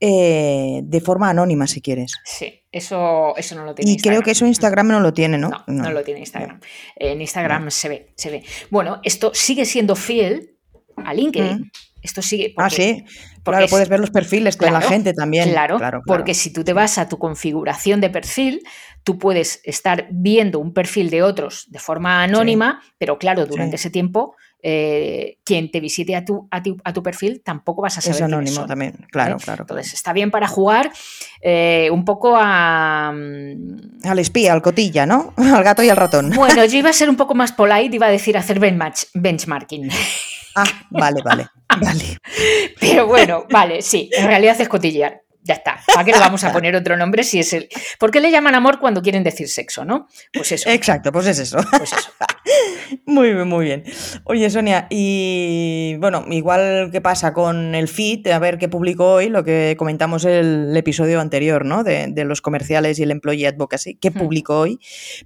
eh, 0.00 0.80
de 0.82 1.00
forma 1.00 1.30
anónima 1.30 1.66
si 1.66 1.80
quieres. 1.80 2.14
Sí, 2.24 2.64
eso, 2.70 3.34
eso 3.36 3.54
no 3.54 3.64
lo 3.64 3.74
tiene. 3.74 3.92
Y 3.92 3.96
creo 3.96 4.22
que 4.22 4.32
eso 4.32 4.44
Instagram 4.44 4.88
no 4.88 5.00
lo 5.00 5.14
tiene, 5.14 5.38
¿no? 5.38 5.48
No, 5.48 5.64
no, 5.68 5.90
lo 5.90 6.02
tiene 6.02 6.20
Instagram. 6.20 6.60
En 6.96 7.20
Instagram 7.22 7.70
se 7.70 7.88
ve, 7.88 8.12
se 8.14 8.30
ve. 8.30 8.44
Bueno, 8.70 9.00
esto 9.04 9.30
sigue 9.32 9.64
siendo 9.64 9.96
fiel 9.96 10.55
a 11.04 11.14
LinkedIn. 11.14 11.58
Mm. 11.58 11.70
Esto 12.02 12.22
sigue. 12.22 12.54
ah, 12.56 12.70
sí. 12.70 13.04
Claro, 13.42 13.66
puedes 13.68 13.88
ver 13.88 14.00
los 14.00 14.10
perfiles 14.10 14.58
de 14.58 14.70
la 14.70 14.80
gente 14.80 15.12
también. 15.12 15.50
Claro, 15.50 15.78
claro, 15.78 16.02
porque 16.04 16.34
si 16.34 16.52
tú 16.52 16.64
te 16.64 16.72
vas 16.72 16.98
a 16.98 17.08
tu 17.08 17.18
configuración 17.18 18.00
de 18.00 18.10
perfil, 18.10 18.62
tú 19.04 19.18
puedes 19.18 19.60
estar 19.64 20.08
viendo 20.10 20.58
un 20.58 20.72
perfil 20.72 21.10
de 21.10 21.22
otros 21.22 21.66
de 21.68 21.78
forma 21.78 22.24
anónima, 22.24 22.82
pero 22.98 23.18
claro, 23.18 23.46
durante 23.46 23.76
ese 23.76 23.90
tiempo, 23.90 24.34
eh, 24.62 25.38
quien 25.44 25.70
te 25.70 25.78
visite 25.78 26.16
a 26.16 26.24
tu, 26.24 26.48
a, 26.50 26.60
tu, 26.60 27.02
perfil 27.02 27.40
tampoco 27.44 27.82
vas 27.82 27.98
a 27.98 28.00
saber. 28.00 28.16
Es 28.16 28.22
anónimo 28.22 28.66
también, 28.66 29.06
claro, 29.12 29.36
claro. 29.36 29.62
Entonces, 29.62 29.92
está 29.92 30.12
bien 30.12 30.32
para 30.32 30.48
jugar 30.48 30.90
eh, 31.40 31.88
un 31.92 32.04
poco 32.04 32.34
a. 32.36 33.12
Mm, 33.14 34.00
al 34.08 34.18
espía, 34.18 34.54
al 34.54 34.62
cotilla, 34.62 35.06
¿no? 35.06 35.34
Al 35.36 35.62
gato 35.62 35.84
y 35.84 35.88
al 35.88 35.96
ratón. 35.96 36.30
Bueno, 36.30 36.64
yo 36.66 36.78
iba 36.78 36.90
a 36.90 36.94
ser 36.94 37.08
un 37.08 37.16
poco 37.16 37.36
más 37.36 37.52
polite, 37.52 37.94
iba 37.94 38.06
a 38.06 38.10
decir 38.10 38.36
hacer 38.36 38.58
benchmarking. 38.58 39.88
Ah, 40.56 40.64
vale, 40.90 41.20
vale, 41.22 41.48
vale. 41.80 42.18
Pero 42.80 43.06
bueno, 43.06 43.46
vale, 43.50 43.82
sí, 43.82 44.10
en 44.16 44.26
realidad 44.26 44.60
es 44.60 44.68
cotillear. 44.68 45.22
Ya 45.46 45.54
está. 45.54 45.78
¿Para 45.86 46.04
qué 46.04 46.10
le 46.10 46.18
vamos 46.18 46.42
a 46.42 46.52
poner 46.52 46.74
otro 46.74 46.96
nombre 46.96 47.22
si 47.22 47.38
es 47.38 47.52
el. 47.52 47.68
¿Por 48.00 48.10
qué 48.10 48.20
le 48.20 48.32
llaman 48.32 48.56
amor 48.56 48.80
cuando 48.80 49.00
quieren 49.00 49.22
decir 49.22 49.48
sexo, 49.48 49.84
no? 49.84 50.08
Pues 50.32 50.50
eso. 50.50 50.68
Exacto, 50.68 51.12
pues 51.12 51.26
es 51.28 51.38
eso. 51.38 51.58
Pues 51.70 51.92
eso. 51.92 52.10
muy 53.06 53.32
bien, 53.32 53.46
muy 53.46 53.66
bien. 53.66 53.84
Oye, 54.24 54.50
Sonia, 54.50 54.88
y 54.90 55.96
bueno, 56.00 56.24
igual 56.30 56.88
que 56.90 57.00
pasa 57.00 57.32
con 57.32 57.76
el 57.76 57.86
feed, 57.86 58.26
a 58.26 58.40
ver 58.40 58.58
qué 58.58 58.68
publicó 58.68 59.12
hoy, 59.14 59.28
lo 59.28 59.44
que 59.44 59.76
comentamos 59.78 60.24
el, 60.24 60.76
episodio 60.76 61.20
anterior, 61.20 61.64
¿no? 61.64 61.84
De, 61.84 62.12
los 62.24 62.40
comerciales 62.40 62.98
y 62.98 63.04
el 63.04 63.12
employee 63.12 63.46
advocacy, 63.46 63.94
¿qué 63.94 64.10
publicó 64.10 64.58
hoy? 64.58 64.80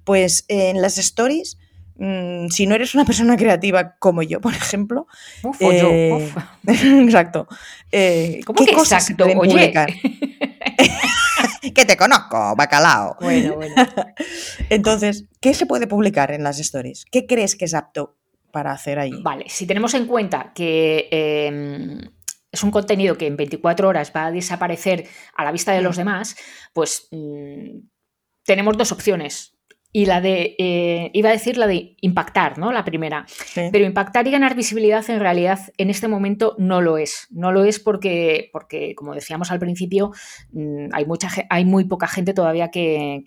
Pues 0.05 0.45
en 0.49 0.83
las 0.83 0.99
stories 0.99 1.57
Mm, 2.03 2.49
si 2.49 2.67
no 2.67 2.75
eres 2.75 2.95
una 2.95 3.05
persona 3.05 3.37
creativa 3.37 3.95
como 3.99 4.23
yo, 4.23 4.41
por 4.41 4.55
ejemplo. 4.55 5.07
Eh, 5.61 6.33
exacto. 6.67 7.47
Eh, 7.93 8.41
¿Cómo 8.47 8.65
¿Qué 8.65 8.73
cosas 8.73 9.11
exacto? 9.11 9.27
publicar? 9.39 9.93
que 11.75 11.85
te 11.85 11.99
conozco, 11.99 12.57
bacalao. 12.57 13.19
Bueno, 13.21 13.57
bueno. 13.57 13.75
Entonces, 14.71 15.27
¿qué 15.43 15.53
se 15.53 15.67
puede 15.67 15.87
publicar 15.87 16.33
en 16.33 16.43
las 16.43 16.59
stories? 16.59 17.05
¿Qué 17.05 17.27
crees 17.27 17.55
que 17.55 17.67
es 17.67 17.75
apto 17.75 18.17
para 18.51 18.73
hacer 18.73 18.99
ahí? 18.99 19.21
Vale, 19.23 19.45
si 19.49 19.67
tenemos 19.67 19.93
en 19.93 20.07
cuenta 20.07 20.53
que 20.55 21.07
em, 21.11 22.01
es 22.51 22.63
un 22.63 22.71
contenido 22.71 23.19
que 23.19 23.27
en 23.27 23.37
24 23.37 23.87
horas 23.87 24.11
va 24.17 24.25
a 24.25 24.33
desaparecer 24.33 25.07
a 25.37 25.45
la 25.45 25.53
vista 25.53 25.73
de 25.73 25.83
los 25.83 25.97
mm. 25.97 25.99
demás, 25.99 26.37
pues 26.73 27.09
mm, 27.11 27.81
tenemos 28.47 28.79
dos 28.79 28.91
opciones 28.91 29.60
y 29.93 30.07
la 30.07 30.21
de, 30.21 30.55
eh, 30.59 31.11
iba 31.15 31.31
a 31.31 31.33
decir 31.33 31.57
la 31.57 31.67
de 31.67 31.97
impactar, 32.01 32.59
¿no? 32.59 32.71
La 32.71 32.85
primera. 32.85 33.27
Pero 33.55 33.85
impactar 33.85 34.27
y 34.27 34.31
ganar 34.31 34.55
visibilidad 34.55 35.09
en 35.11 35.19
realidad 35.19 35.59
en 35.79 35.91
este 35.91 36.07
momento 36.07 36.55
no 36.59 36.81
lo 36.81 36.97
es. 36.97 37.27
No 37.31 37.51
lo 37.51 37.65
es 37.65 37.81
porque, 37.81 38.51
porque 38.53 38.95
como 38.95 39.15
decíamos 39.15 39.51
al 39.51 39.59
principio, 39.59 40.13
mm, 40.53 40.89
hay, 40.93 41.07
mucha, 41.07 41.29
hay 41.49 41.65
muy 41.65 41.85
poca 41.85 42.07
gente 42.07 42.35
todavía 42.35 42.71
que, 42.71 43.23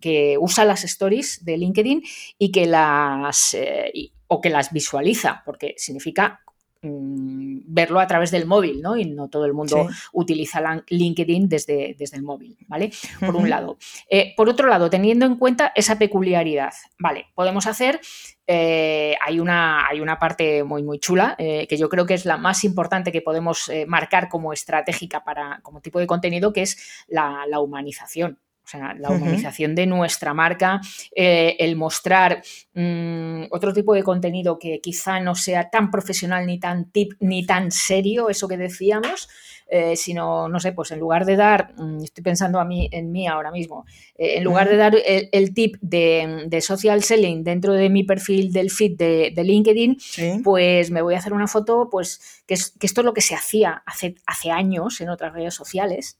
que, 0.00 0.38
usa 0.38 0.64
las 0.64 0.84
stories 0.84 1.44
de 1.44 1.58
LinkedIn 1.58 2.02
y 2.38 2.50
que 2.50 2.66
las, 2.66 3.54
eh, 3.54 3.92
o 4.28 4.40
que 4.40 4.50
las 4.50 4.72
visualiza, 4.72 5.42
porque 5.44 5.74
significa 5.76 6.40
verlo 6.82 8.00
a 8.00 8.06
través 8.06 8.30
del 8.30 8.46
móvil, 8.46 8.82
¿no? 8.82 8.96
Y 8.96 9.04
no 9.06 9.28
todo 9.28 9.44
el 9.44 9.52
mundo 9.52 9.88
utiliza 10.12 10.60
LinkedIn 10.88 11.48
desde, 11.48 11.96
desde 11.98 12.16
el 12.16 12.22
móvil, 12.22 12.56
¿vale? 12.68 12.90
Por 13.20 13.36
un 13.36 13.48
lado. 13.50 13.78
Eh, 14.08 14.34
por 14.36 14.48
otro 14.48 14.68
lado, 14.68 14.90
teniendo 14.90 15.26
en 15.26 15.36
cuenta 15.36 15.72
esa 15.74 15.98
peculiaridad, 15.98 16.72
¿vale? 16.98 17.26
Podemos 17.34 17.66
hacer 17.66 18.00
eh, 18.46 19.16
hay, 19.20 19.40
una, 19.40 19.88
hay, 19.88 20.00
una, 20.00 20.20
parte 20.20 20.62
muy, 20.62 20.84
muy 20.84 21.00
chula 21.00 21.34
eh, 21.36 21.66
que 21.66 21.76
yo 21.76 21.88
creo 21.88 22.06
que 22.06 22.14
es 22.14 22.24
la 22.24 22.36
más 22.36 22.62
importante 22.62 23.10
que 23.10 23.20
podemos 23.20 23.70
marcar 23.88 24.28
como 24.28 24.52
estratégica 24.52 25.24
para, 25.24 25.60
como 25.62 25.80
tipo 25.80 25.98
de 25.98 26.06
contenido, 26.06 26.52
que 26.52 26.62
es 26.62 27.04
la, 27.08 27.44
la 27.48 27.58
humanización. 27.60 28.38
O 28.66 28.68
sea, 28.68 28.94
la 28.98 29.10
humanización 29.10 29.76
de 29.76 29.86
nuestra 29.86 30.34
marca, 30.34 30.80
eh, 31.14 31.54
el 31.60 31.76
mostrar 31.76 32.42
mm, 32.74 33.44
otro 33.50 33.72
tipo 33.72 33.94
de 33.94 34.02
contenido 34.02 34.58
que 34.58 34.80
quizá 34.80 35.20
no 35.20 35.36
sea 35.36 35.70
tan 35.70 35.88
profesional 35.88 36.44
ni 36.46 36.58
tan 36.58 36.90
tip 36.90 37.12
ni 37.20 37.46
tan 37.46 37.70
serio, 37.70 38.28
eso 38.28 38.48
que 38.48 38.56
decíamos, 38.56 39.28
eh, 39.68 39.94
sino, 39.94 40.48
no 40.48 40.58
sé, 40.58 40.72
pues 40.72 40.90
en 40.90 40.98
lugar 40.98 41.26
de 41.26 41.36
dar, 41.36 41.74
mm, 41.76 42.02
estoy 42.02 42.24
pensando 42.24 42.58
a 42.58 42.64
mí, 42.64 42.88
en 42.90 43.12
mí 43.12 43.28
ahora 43.28 43.52
mismo, 43.52 43.84
eh, 44.18 44.38
en 44.38 44.42
lugar 44.42 44.68
de 44.68 44.76
dar 44.76 44.96
el, 45.04 45.54
tip 45.54 45.76
de, 45.80 46.58
social 46.60 47.04
selling 47.04 47.44
dentro 47.44 47.72
de 47.72 47.88
mi 47.88 48.02
perfil 48.02 48.52
del 48.52 48.72
feed 48.72 48.96
de, 48.96 49.44
LinkedIn, 49.44 50.42
pues 50.42 50.90
me 50.90 51.02
voy 51.02 51.14
a 51.14 51.18
hacer 51.18 51.32
una 51.32 51.46
foto, 51.46 51.88
pues 51.88 52.42
que, 52.48 52.54
es, 52.54 52.72
que 52.80 52.88
esto 52.88 53.02
es 53.02 53.04
lo 53.04 53.14
que 53.14 53.20
se 53.20 53.36
hacía 53.36 53.84
hace, 53.86 54.16
hace 54.26 54.50
años 54.50 55.00
en 55.00 55.08
otras 55.08 55.32
redes 55.34 55.54
sociales 55.54 56.18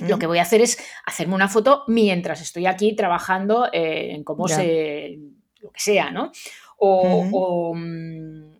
lo 0.00 0.18
que 0.18 0.26
voy 0.26 0.38
a 0.38 0.42
hacer 0.42 0.60
es 0.60 0.78
hacerme 1.06 1.34
una 1.34 1.48
foto 1.48 1.84
mientras 1.86 2.40
estoy 2.40 2.66
aquí 2.66 2.96
trabajando 2.96 3.68
en 3.72 4.24
cómo 4.24 4.48
se. 4.48 5.18
lo 5.60 5.70
que 5.70 5.80
sea, 5.80 6.10
¿no? 6.10 6.32
O, 6.78 7.74
mm, 7.74 8.56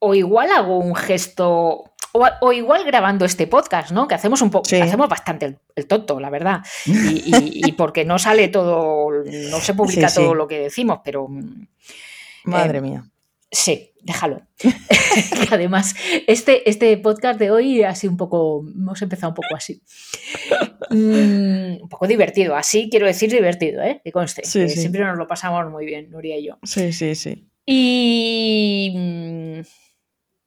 o, 0.00 0.14
igual 0.14 0.50
hago 0.50 0.78
un 0.78 0.94
gesto. 0.94 1.84
O, 2.12 2.52
igual 2.52 2.84
grabando 2.84 3.24
este 3.24 3.46
podcast, 3.46 3.92
¿no? 3.92 4.08
Que 4.08 4.16
hacemos 4.16 4.42
un 4.42 4.50
poco, 4.50 4.66
hacemos 4.66 5.08
bastante 5.08 5.58
el, 5.76 5.86
tonto, 5.86 6.18
la 6.18 6.30
verdad. 6.30 6.60
Y, 6.86 7.72
porque 7.72 8.04
no 8.04 8.18
sale 8.18 8.48
todo, 8.48 9.10
no 9.24 9.60
se 9.60 9.74
publica 9.74 10.12
todo 10.12 10.34
lo 10.34 10.48
que 10.48 10.60
decimos, 10.60 11.00
pero. 11.04 11.28
Mm, 11.28 11.66
Madre 12.44 12.78
eh, 12.78 12.82
mía. 12.82 13.04
Sí, 13.50 13.92
déjalo. 14.02 14.42
además, 15.50 15.94
este, 16.26 16.68
este 16.68 16.96
podcast 16.98 17.38
de 17.38 17.50
hoy 17.50 17.82
ha 17.82 17.94
sido 17.94 18.12
un 18.12 18.16
poco, 18.16 18.64
hemos 18.66 19.02
empezado 19.02 19.30
un 19.30 19.34
poco 19.34 19.56
así. 19.56 19.82
Mm, 20.90 21.82
un 21.82 21.88
poco 21.88 22.06
divertido, 22.06 22.54
así 22.54 22.88
quiero 22.90 23.06
decir 23.06 23.30
divertido, 23.30 23.82
¿eh? 23.82 24.00
Que 24.04 24.12
conste. 24.12 24.44
Siempre 24.44 25.04
nos 25.04 25.18
lo 25.18 25.26
pasamos 25.26 25.68
muy 25.70 25.84
bien, 25.84 26.10
Nuria 26.10 26.38
y 26.38 26.46
yo. 26.46 26.58
Sí, 26.62 26.92
sí, 26.92 27.14
sí. 27.14 27.48
Y 27.66 29.62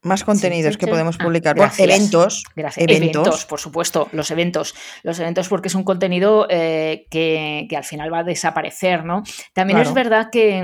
más 0.04 0.24
contenidos 0.24 0.78
que 0.78 0.88
podemos 0.88 1.18
ah, 1.20 1.24
publicar. 1.24 1.56
eventos, 1.78 2.44
gracias. 2.56 2.86
Eventos. 2.88 3.46
por 3.46 3.60
supuesto, 3.60 4.10
los 4.12 4.30
eventos. 4.32 4.76
Los 5.04 5.20
eventos 5.20 5.48
porque 5.50 5.70
es 5.70 5.76
un 5.76 5.84
contenido 5.84 6.46
eh, 6.50 7.08
que, 7.10 7.68
al 7.76 7.84
final 7.84 8.14
va 8.14 8.20
a 8.20 8.24
desaparecer, 8.24 9.06
¿no? 9.06 9.24
También 9.54 9.80
es 9.80 9.94
verdad 9.94 10.30
que, 10.32 10.60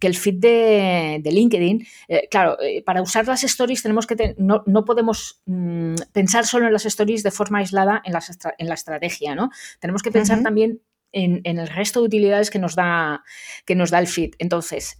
el 0.00 0.16
feed 0.16 0.34
de, 0.34 1.22
LinkedIn, 1.24 1.86
eh, 2.08 2.28
claro, 2.30 2.60
eh, 2.60 2.82
para 2.84 3.02
usar 3.02 3.26
las 3.26 3.42
stories 3.44 3.82
tenemos 3.82 4.06
que, 4.06 4.34
no, 4.38 4.84
podemos 4.84 5.40
mm, 5.46 5.94
pensar 6.12 6.46
solo 6.46 6.66
en 6.66 6.72
las 6.72 6.86
stories 6.86 7.22
de 7.22 7.30
forma 7.30 7.58
aislada 7.58 8.02
en 8.04 8.12
la, 8.12 8.22
en 8.58 8.68
la 8.68 8.74
estrategia, 8.74 9.34
¿no? 9.34 9.50
Tenemos 9.80 10.02
que 10.02 10.10
pensar 10.10 10.42
también 10.42 10.80
en, 11.12 11.40
el 11.44 11.68
resto 11.68 12.00
de 12.00 12.06
utilidades 12.06 12.50
que 12.50 12.58
nos 12.58 12.74
da, 12.74 13.22
que 13.64 13.74
nos 13.74 13.90
da 13.90 14.00
el 14.00 14.08
feed. 14.08 14.34
Entonces, 14.38 14.98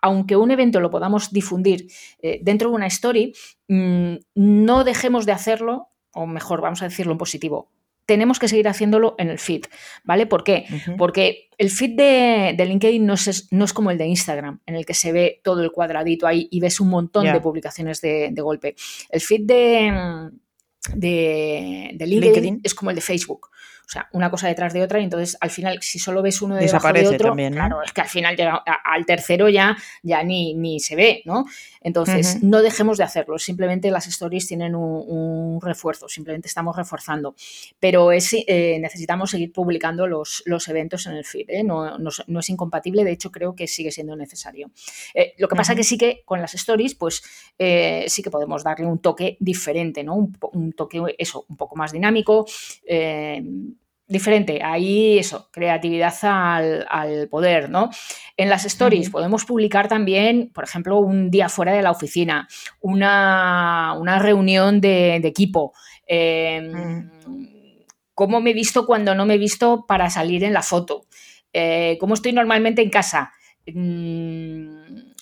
aunque 0.00 0.36
un 0.36 0.50
evento 0.50 0.80
lo 0.80 0.90
podamos 0.90 1.32
difundir 1.32 1.88
eh, 2.20 2.40
dentro 2.42 2.70
de 2.70 2.76
una 2.76 2.86
story, 2.86 3.34
mm, 3.68 4.14
no 4.34 4.84
dejemos 4.84 5.26
de 5.26 5.32
hacerlo, 5.32 5.88
o 6.12 6.26
mejor, 6.26 6.60
vamos 6.60 6.82
a 6.82 6.88
decirlo 6.88 7.12
en 7.12 7.18
positivo, 7.18 7.70
tenemos 8.06 8.38
que 8.38 8.48
seguir 8.48 8.68
haciéndolo 8.68 9.16
en 9.18 9.28
el 9.28 9.38
feed, 9.38 9.64
¿vale? 10.04 10.26
¿Por 10.26 10.44
qué? 10.44 10.66
Porque 10.96 11.48
el 11.58 11.70
feed 11.70 11.96
de, 11.96 12.64
LinkedIn 12.64 13.04
no 13.04 13.14
es, 13.14 13.48
no 13.50 13.64
es, 13.64 13.72
como 13.72 13.90
el 13.90 13.98
de 13.98 14.06
Instagram, 14.06 14.60
en 14.64 14.76
el 14.76 14.86
que 14.86 14.94
se 14.94 15.12
ve 15.12 15.40
todo 15.42 15.62
el 15.62 15.72
cuadradito 15.72 16.26
ahí 16.26 16.48
y 16.50 16.60
ves 16.60 16.80
un 16.80 16.88
montón 16.88 17.24
de 17.24 17.40
publicaciones 17.40 18.00
de, 18.00 18.32
golpe. 18.36 18.76
El 19.10 19.20
feed 19.20 19.42
de, 19.42 20.30
de, 20.94 22.06
LinkedIn, 22.06 22.60
es 22.62 22.74
como 22.74 22.90
el 22.90 22.96
de 22.96 23.02
Facebook. 23.02 23.48
O 23.86 23.88
sea, 23.88 24.08
una 24.10 24.32
cosa 24.32 24.48
detrás 24.48 24.72
de 24.72 24.82
otra 24.82 24.98
y 24.98 25.04
entonces 25.04 25.38
al 25.40 25.50
final 25.50 25.78
si 25.80 26.00
solo 26.00 26.20
ves 26.20 26.42
uno 26.42 26.56
debajo 26.56 26.92
de 26.92 27.06
otro, 27.06 27.28
también, 27.28 27.52
claro, 27.52 27.80
es 27.84 27.92
que 27.92 28.00
al 28.00 28.08
final 28.08 28.36
llega 28.36 28.56
al 28.56 29.06
tercero 29.06 29.48
ya, 29.48 29.76
ya 30.02 30.24
ni, 30.24 30.54
ni 30.54 30.80
se 30.80 30.96
ve, 30.96 31.22
¿no? 31.24 31.44
Entonces, 31.80 32.42
no 32.42 32.62
dejemos 32.62 32.98
de 32.98 33.04
hacerlo, 33.04 33.38
simplemente 33.38 33.92
las 33.92 34.08
stories 34.08 34.48
tienen 34.48 34.74
un, 34.74 35.60
refuerzo, 35.60 36.08
simplemente 36.08 36.48
estamos 36.48 36.74
reforzando, 36.74 37.36
pero 37.78 38.10
es, 38.10 38.34
eh, 38.34 38.78
necesitamos 38.80 39.30
seguir 39.30 39.52
publicando 39.52 40.08
los, 40.08 40.42
los, 40.46 40.66
eventos 40.66 41.06
en 41.06 41.14
el 41.14 41.24
feed, 41.24 41.46
¿eh? 41.48 41.62
no, 41.62 41.96
no, 41.96 42.40
es 42.40 42.50
incompatible, 42.50 43.04
de 43.04 43.12
hecho 43.12 43.30
creo 43.30 43.54
que 43.54 43.68
sigue 43.68 43.92
siendo 43.92 44.16
necesario. 44.16 44.72
Eh, 45.14 45.34
lo 45.38 45.46
que 45.46 45.54
pasa 45.54 45.76
que 45.76 45.84
sí 45.84 45.96
que 45.96 46.22
con 46.24 46.40
las 46.40 46.54
stories, 46.54 46.96
pues 46.96 47.22
sí 47.56 48.22
que 48.22 48.30
podemos 48.32 48.64
darle 48.64 48.86
un 48.86 48.98
toque 48.98 49.36
diferente, 49.38 50.02
¿no? 50.02 50.16
Un, 50.16 50.36
un 50.52 50.72
toque, 50.72 51.00
eso, 51.18 51.46
un 51.48 51.56
poco 51.56 51.76
más 51.76 51.92
dinámico 51.92 52.46
diferente. 54.06 54.60
Ahí 54.62 55.18
eso, 55.18 55.48
creatividad 55.52 56.14
al, 56.22 57.28
poder, 57.28 57.70
¿no? 57.70 57.90
En 58.36 58.48
las 58.48 58.64
stories 58.64 59.10
podemos 59.10 59.44
publicar 59.44 59.88
también, 59.88 60.50
por 60.54 60.64
ejemplo, 60.64 60.98
un 60.98 61.30
día 61.30 61.48
fuera 61.48 61.72
de 61.72 61.82
la 61.82 61.90
oficina, 61.90 62.48
una, 62.80 64.18
reunión 64.20 64.80
de, 64.80 65.16
equipo. 65.16 65.72
Em, 66.06 66.72
mm. 66.72 67.46
¿Cómo 68.14 68.40
me 68.40 68.50
he 68.50 68.54
visto 68.54 68.86
cuando 68.86 69.14
no 69.14 69.26
me 69.26 69.34
he 69.34 69.38
visto 69.38 69.84
para 69.86 70.08
salir 70.08 70.42
en 70.44 70.54
la 70.54 70.62
foto? 70.62 71.04
Eh, 71.52 71.98
¿Cómo 72.00 72.14
estoy 72.14 72.32
normalmente 72.32 72.82
en 72.82 72.90
casa? 72.90 73.32
Mm, 73.66 75.15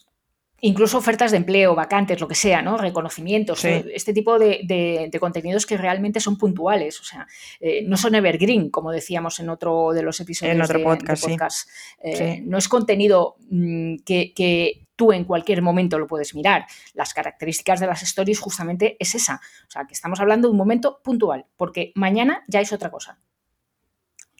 incluso 0.65 0.97
ofertas 0.97 1.31
de 1.31 1.37
empleo, 1.37 1.75
vacantes, 1.75 2.21
lo 2.21 2.27
que 2.27 2.35
sea, 2.35 2.63
¿no? 2.63 2.79
Reconocimientos, 2.79 3.65
este 3.65 4.15
tipo 4.15 4.39
de, 4.39 5.11
contenidos 5.21 5.67
que 5.67 5.77
realmente 5.77 6.21
son 6.21 6.39
puntuales, 6.39 7.01
o 7.01 7.05
sea, 7.05 7.27
eh, 7.61 7.85
no 7.87 7.99
son 7.99 8.15
evergreen, 8.15 8.71
como 8.71 8.91
decíamos 8.91 9.39
en 9.41 9.51
otro 9.51 9.93
de 9.93 10.03
los 10.03 10.19
episodios 10.21 10.57
en 10.57 10.63
otro 10.63 10.83
podcast. 10.83 11.69
Eh, 12.03 12.43
no 12.45 12.57
es 12.57 12.69
contenido 12.69 13.37
mm, 13.51 13.97
que, 14.05 14.87
tú 14.97 15.13
en 15.13 15.25
cualquier 15.25 15.61
momento 15.61 15.99
lo 15.99 16.07
puedes 16.07 16.35
mirar. 16.35 16.65
Las 16.95 17.13
características 17.13 17.81
de 17.81 17.87
las 17.87 18.03
stories 18.03 18.41
justamente 18.41 18.97
es 18.99 19.15
esa, 19.15 19.41
o 19.67 19.71
sea, 19.71 19.85
que 19.87 19.93
estamos 19.93 20.21
hablando 20.21 20.49
de 20.49 20.53
un 20.53 20.59
momento 20.59 21.01
puntual, 21.03 21.45
porque 21.57 21.93
mañana 21.95 22.43
ya 22.49 22.61
es 22.61 22.73
otra 22.73 22.91
cosa. 22.91 23.19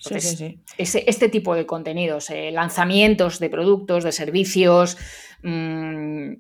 Sí, 0.05 0.21
sí, 0.21 0.37
sí. 0.37 1.03
este 1.07 1.29
tipo 1.29 1.55
de 1.55 1.67
contenidos, 1.67 2.31
eh, 2.31 2.51
lanzamientos 2.51 3.39
de 3.39 3.51
productos, 3.51 4.05
de 4.05 4.13
servicios, 4.13 4.97
Mm, 5.45 6.37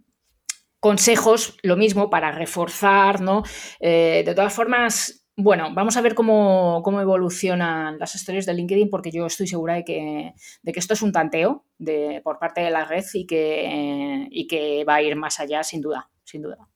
consejos, 0.80 1.58
lo 1.62 1.76
mismo, 1.76 2.10
para 2.10 2.32
reforzar, 2.32 3.20
¿no? 3.20 3.42
Eh, 3.80 4.22
de 4.24 4.34
todas 4.34 4.52
formas, 4.52 5.26
bueno, 5.36 5.72
vamos 5.74 5.96
a 5.96 6.00
ver 6.00 6.14
cómo, 6.14 6.82
evolucionan 7.00 7.98
las 7.98 8.14
historias 8.14 8.46
de 8.46 8.54
LinkedIn, 8.54 8.88
porque 8.90 9.10
yo 9.10 9.26
estoy 9.26 9.46
segura 9.46 9.74
de 9.74 9.84
que, 9.84 10.32
de 10.62 10.72
que 10.72 10.80
esto 10.80 10.94
es 10.94 11.02
un 11.02 11.12
tanteo 11.12 11.66
de, 11.78 12.20
por 12.24 12.38
parte 12.38 12.62
de 12.62 12.70
la 12.70 12.84
red 12.84 13.04
y 13.12 13.26
que, 13.26 14.26
y 14.30 14.46
que 14.46 14.84
va 14.84 14.96
a 14.96 15.02
ir 15.02 15.16
más 15.16 15.38
allá, 15.40 15.62
sin 15.62 15.80
duda, 15.80 16.10
sin 16.22 16.42
duda. 16.42 16.68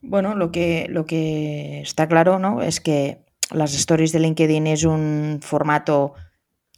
Bueno, 0.00 0.34
lo 0.34 0.52
que, 0.52 0.86
lo 0.88 1.06
que 1.06 1.80
está 1.80 2.08
claro, 2.08 2.38
¿no? 2.38 2.62
Es 2.62 2.80
que 2.80 3.24
las 3.54 3.74
stories 3.74 4.12
de 4.12 4.20
LinkedIn 4.20 4.66
es 4.66 4.84
un 4.84 5.40
formato 5.42 6.14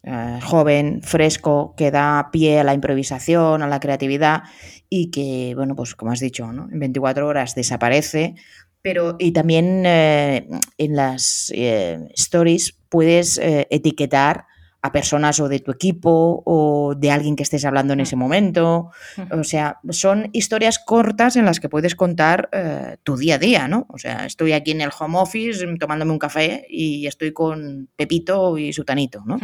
eh, 0.03 0.39
joven, 0.43 1.03
fresco, 1.03 1.75
que 1.77 1.91
da 1.91 2.29
pie 2.31 2.61
a 2.61 2.65
la 2.65 2.75
improvisación, 2.75 3.63
a 3.63 3.67
la 3.67 3.81
creatividad 3.81 4.45
y 4.89 5.11
que, 5.11 5.55
bueno, 5.57 5.75
pues 5.75 5.97
como 5.97 6.13
has 6.13 6.21
dicho, 6.21 6.45
en 6.45 6.79
24 6.79 7.27
horas 7.27 7.57
desaparece, 7.57 8.37
pero 8.83 9.17
y 9.19 9.33
también 9.33 9.83
eh, 9.85 10.47
en 10.79 10.95
las 10.95 11.51
eh, 11.55 12.07
stories 12.15 12.79
puedes 12.89 13.41
etiquetar 13.43 14.47
a 14.87 14.93
personas 14.93 15.39
o 15.41 15.49
de 15.49 15.61
tu 15.61 15.71
equipo 15.73 16.43
o 16.47 16.95
de 16.97 17.11
alguien 17.11 17.37
que 17.37 17.43
estés 17.43 17.65
hablando 17.65 17.93
en 17.93 17.99
Mm. 17.99 18.03
ese 18.03 18.17
momento. 18.17 18.91
Ujú. 19.19 19.41
O 19.41 19.45
sea, 19.45 19.79
son 19.91 20.31
historias 20.33 20.79
cortas 20.79 21.37
en 21.37 21.45
las 21.45 21.61
que 21.61 21.69
puedes 21.69 21.95
contar 21.95 22.49
eh, 22.53 22.97
tu 23.03 23.17
día 23.17 23.35
a 23.35 23.39
día, 23.39 23.69
¿no? 23.69 23.87
O 23.91 23.99
sea, 23.99 24.25
estoy 24.27 24.53
aquí 24.53 24.71
en 24.71 24.81
el 24.81 24.91
home 24.99 25.19
office 25.19 25.67
mm, 25.67 25.79
tomándome 25.79 26.13
un 26.13 26.19
café 26.19 26.67
y 26.71 27.07
estoy 27.07 27.33
con 27.33 27.89
Pepito 27.97 28.57
y 28.59 28.73
Sutanito, 28.73 29.23
¿no? 29.27 29.39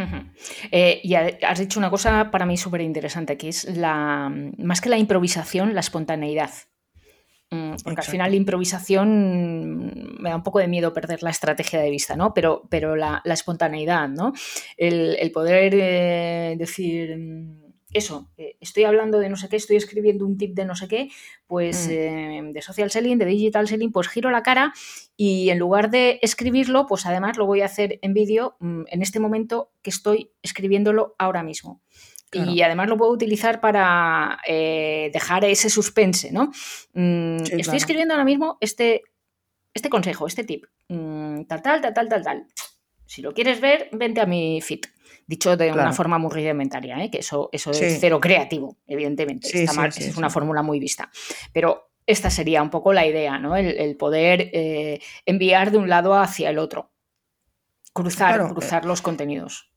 Eh, 0.70 1.00
y 1.02 1.14
ha- 1.14 1.38
has 1.48 1.58
dicho 1.58 1.78
una 1.78 1.90
cosa 1.90 2.30
para 2.30 2.46
mí 2.46 2.56
súper 2.56 2.80
interesante, 2.80 3.36
que 3.36 3.48
es 3.48 3.64
la 3.76 4.32
más 4.58 4.80
que 4.80 4.88
la 4.88 4.98
improvisación, 4.98 5.74
la 5.74 5.80
espontaneidad. 5.80 6.50
Mm, 7.52 7.74
Porque 7.84 8.00
al 8.00 8.06
final 8.06 8.30
la 8.30 8.36
improvisación 8.38 9.76
mm, 9.76 10.22
me 10.22 10.30
da 10.30 10.36
un 10.36 10.42
poco 10.42 10.58
de 10.58 10.68
miedo 10.68 10.94
perder 10.94 11.22
la 11.22 11.30
estrategia 11.30 11.80
de 11.80 11.90
vista, 11.90 12.16
¿no? 12.16 12.32
Pero, 12.32 12.62
pero 12.70 12.96
la, 12.96 13.20
la 13.24 13.34
espontaneidad, 13.34 14.08
¿no? 14.08 14.32
El, 14.78 15.16
el 15.20 15.30
poder 15.32 15.74
eh, 15.76 16.54
decir 16.58 17.14
mm, 17.16 17.62
eso, 17.92 18.30
eh, 18.38 18.56
estoy 18.60 18.84
hablando 18.84 19.18
de 19.18 19.28
no 19.28 19.36
sé 19.36 19.50
qué, 19.50 19.56
estoy 19.56 19.76
escribiendo 19.76 20.24
un 20.24 20.38
tip 20.38 20.54
de 20.54 20.64
no 20.64 20.74
sé 20.74 20.88
qué, 20.88 21.10
pues 21.46 21.88
Mm. 21.88 21.90
eh, 21.90 22.40
de 22.54 22.62
social 22.62 22.90
selling, 22.90 23.18
de 23.18 23.26
digital 23.26 23.68
selling, 23.68 23.92
pues 23.92 24.08
giro 24.08 24.30
la 24.30 24.42
cara 24.42 24.72
y 25.14 25.50
en 25.50 25.58
lugar 25.58 25.90
de 25.90 26.18
escribirlo, 26.22 26.86
pues 26.86 27.04
además 27.04 27.36
lo 27.36 27.44
voy 27.44 27.60
a 27.60 27.66
hacer 27.66 27.98
en 28.00 28.14
vídeo 28.14 28.56
en 28.60 29.02
este 29.02 29.20
momento 29.20 29.72
que 29.82 29.90
estoy 29.90 30.30
escribiéndolo 30.42 31.14
ahora 31.18 31.42
mismo. 31.42 31.82
Claro. 32.32 32.50
Y 32.50 32.62
además 32.62 32.88
lo 32.88 32.96
puedo 32.96 33.12
utilizar 33.12 33.60
para 33.60 34.38
eh, 34.48 35.10
dejar 35.12 35.44
ese 35.44 35.68
suspense, 35.68 36.32
¿no? 36.32 36.46
Mm, 36.94 37.38
Sí, 37.38 37.42
estoy 37.44 37.62
claro. 37.62 37.76
escribiendo 37.76 38.14
ahora 38.14 38.24
mismo 38.24 38.56
este, 38.60 39.02
este 39.74 39.90
consejo, 39.90 40.26
este 40.26 40.42
tip. 40.44 40.64
Mm, 40.88 41.42
tal, 41.44 41.60
tal, 41.62 41.80
tal, 41.82 41.92
tal, 41.92 42.08
tal, 42.08 42.22
tal. 42.22 42.46
Si 43.04 43.20
lo 43.20 43.34
quieres 43.34 43.60
ver, 43.60 43.90
vente 43.92 44.22
a 44.22 44.26
mi 44.26 44.60
feed. 44.62 44.80
Dicho 45.26 45.56
de 45.58 45.70
una 45.70 45.92
forma 45.92 46.16
muy 46.18 46.30
rudimentaria, 46.30 47.04
¿eh? 47.04 47.10
que 47.10 47.18
eso, 47.18 47.50
eso 47.52 47.72
Sí. 47.74 47.84
es 47.84 47.98
cero 48.00 48.18
creativo, 48.18 48.78
evidentemente. 48.86 49.48
Sí, 49.48 49.58
Está 49.60 49.72
sí, 49.72 49.78
mal, 49.78 49.92
sí, 49.92 50.04
es 50.04 50.16
una 50.16 50.30
fórmula 50.30 50.62
muy 50.62 50.80
vista. 50.80 51.10
Pero 51.52 51.90
esta 52.06 52.30
sería 52.30 52.62
un 52.62 52.70
poco 52.70 52.92
la 52.94 53.06
idea, 53.06 53.38
¿no? 53.38 53.54
El, 53.56 53.78
el 53.78 53.96
poder 53.96 54.50
eh, 54.54 55.00
enviar 55.26 55.70
de 55.70 55.78
un 55.78 55.88
lado 55.90 56.14
hacia 56.14 56.48
el 56.50 56.58
otro. 56.58 56.90
Cruzar, 57.92 58.40
eh, 58.40 58.44
cruzar 58.50 58.84
los 58.86 59.02
contenidos. 59.02 59.70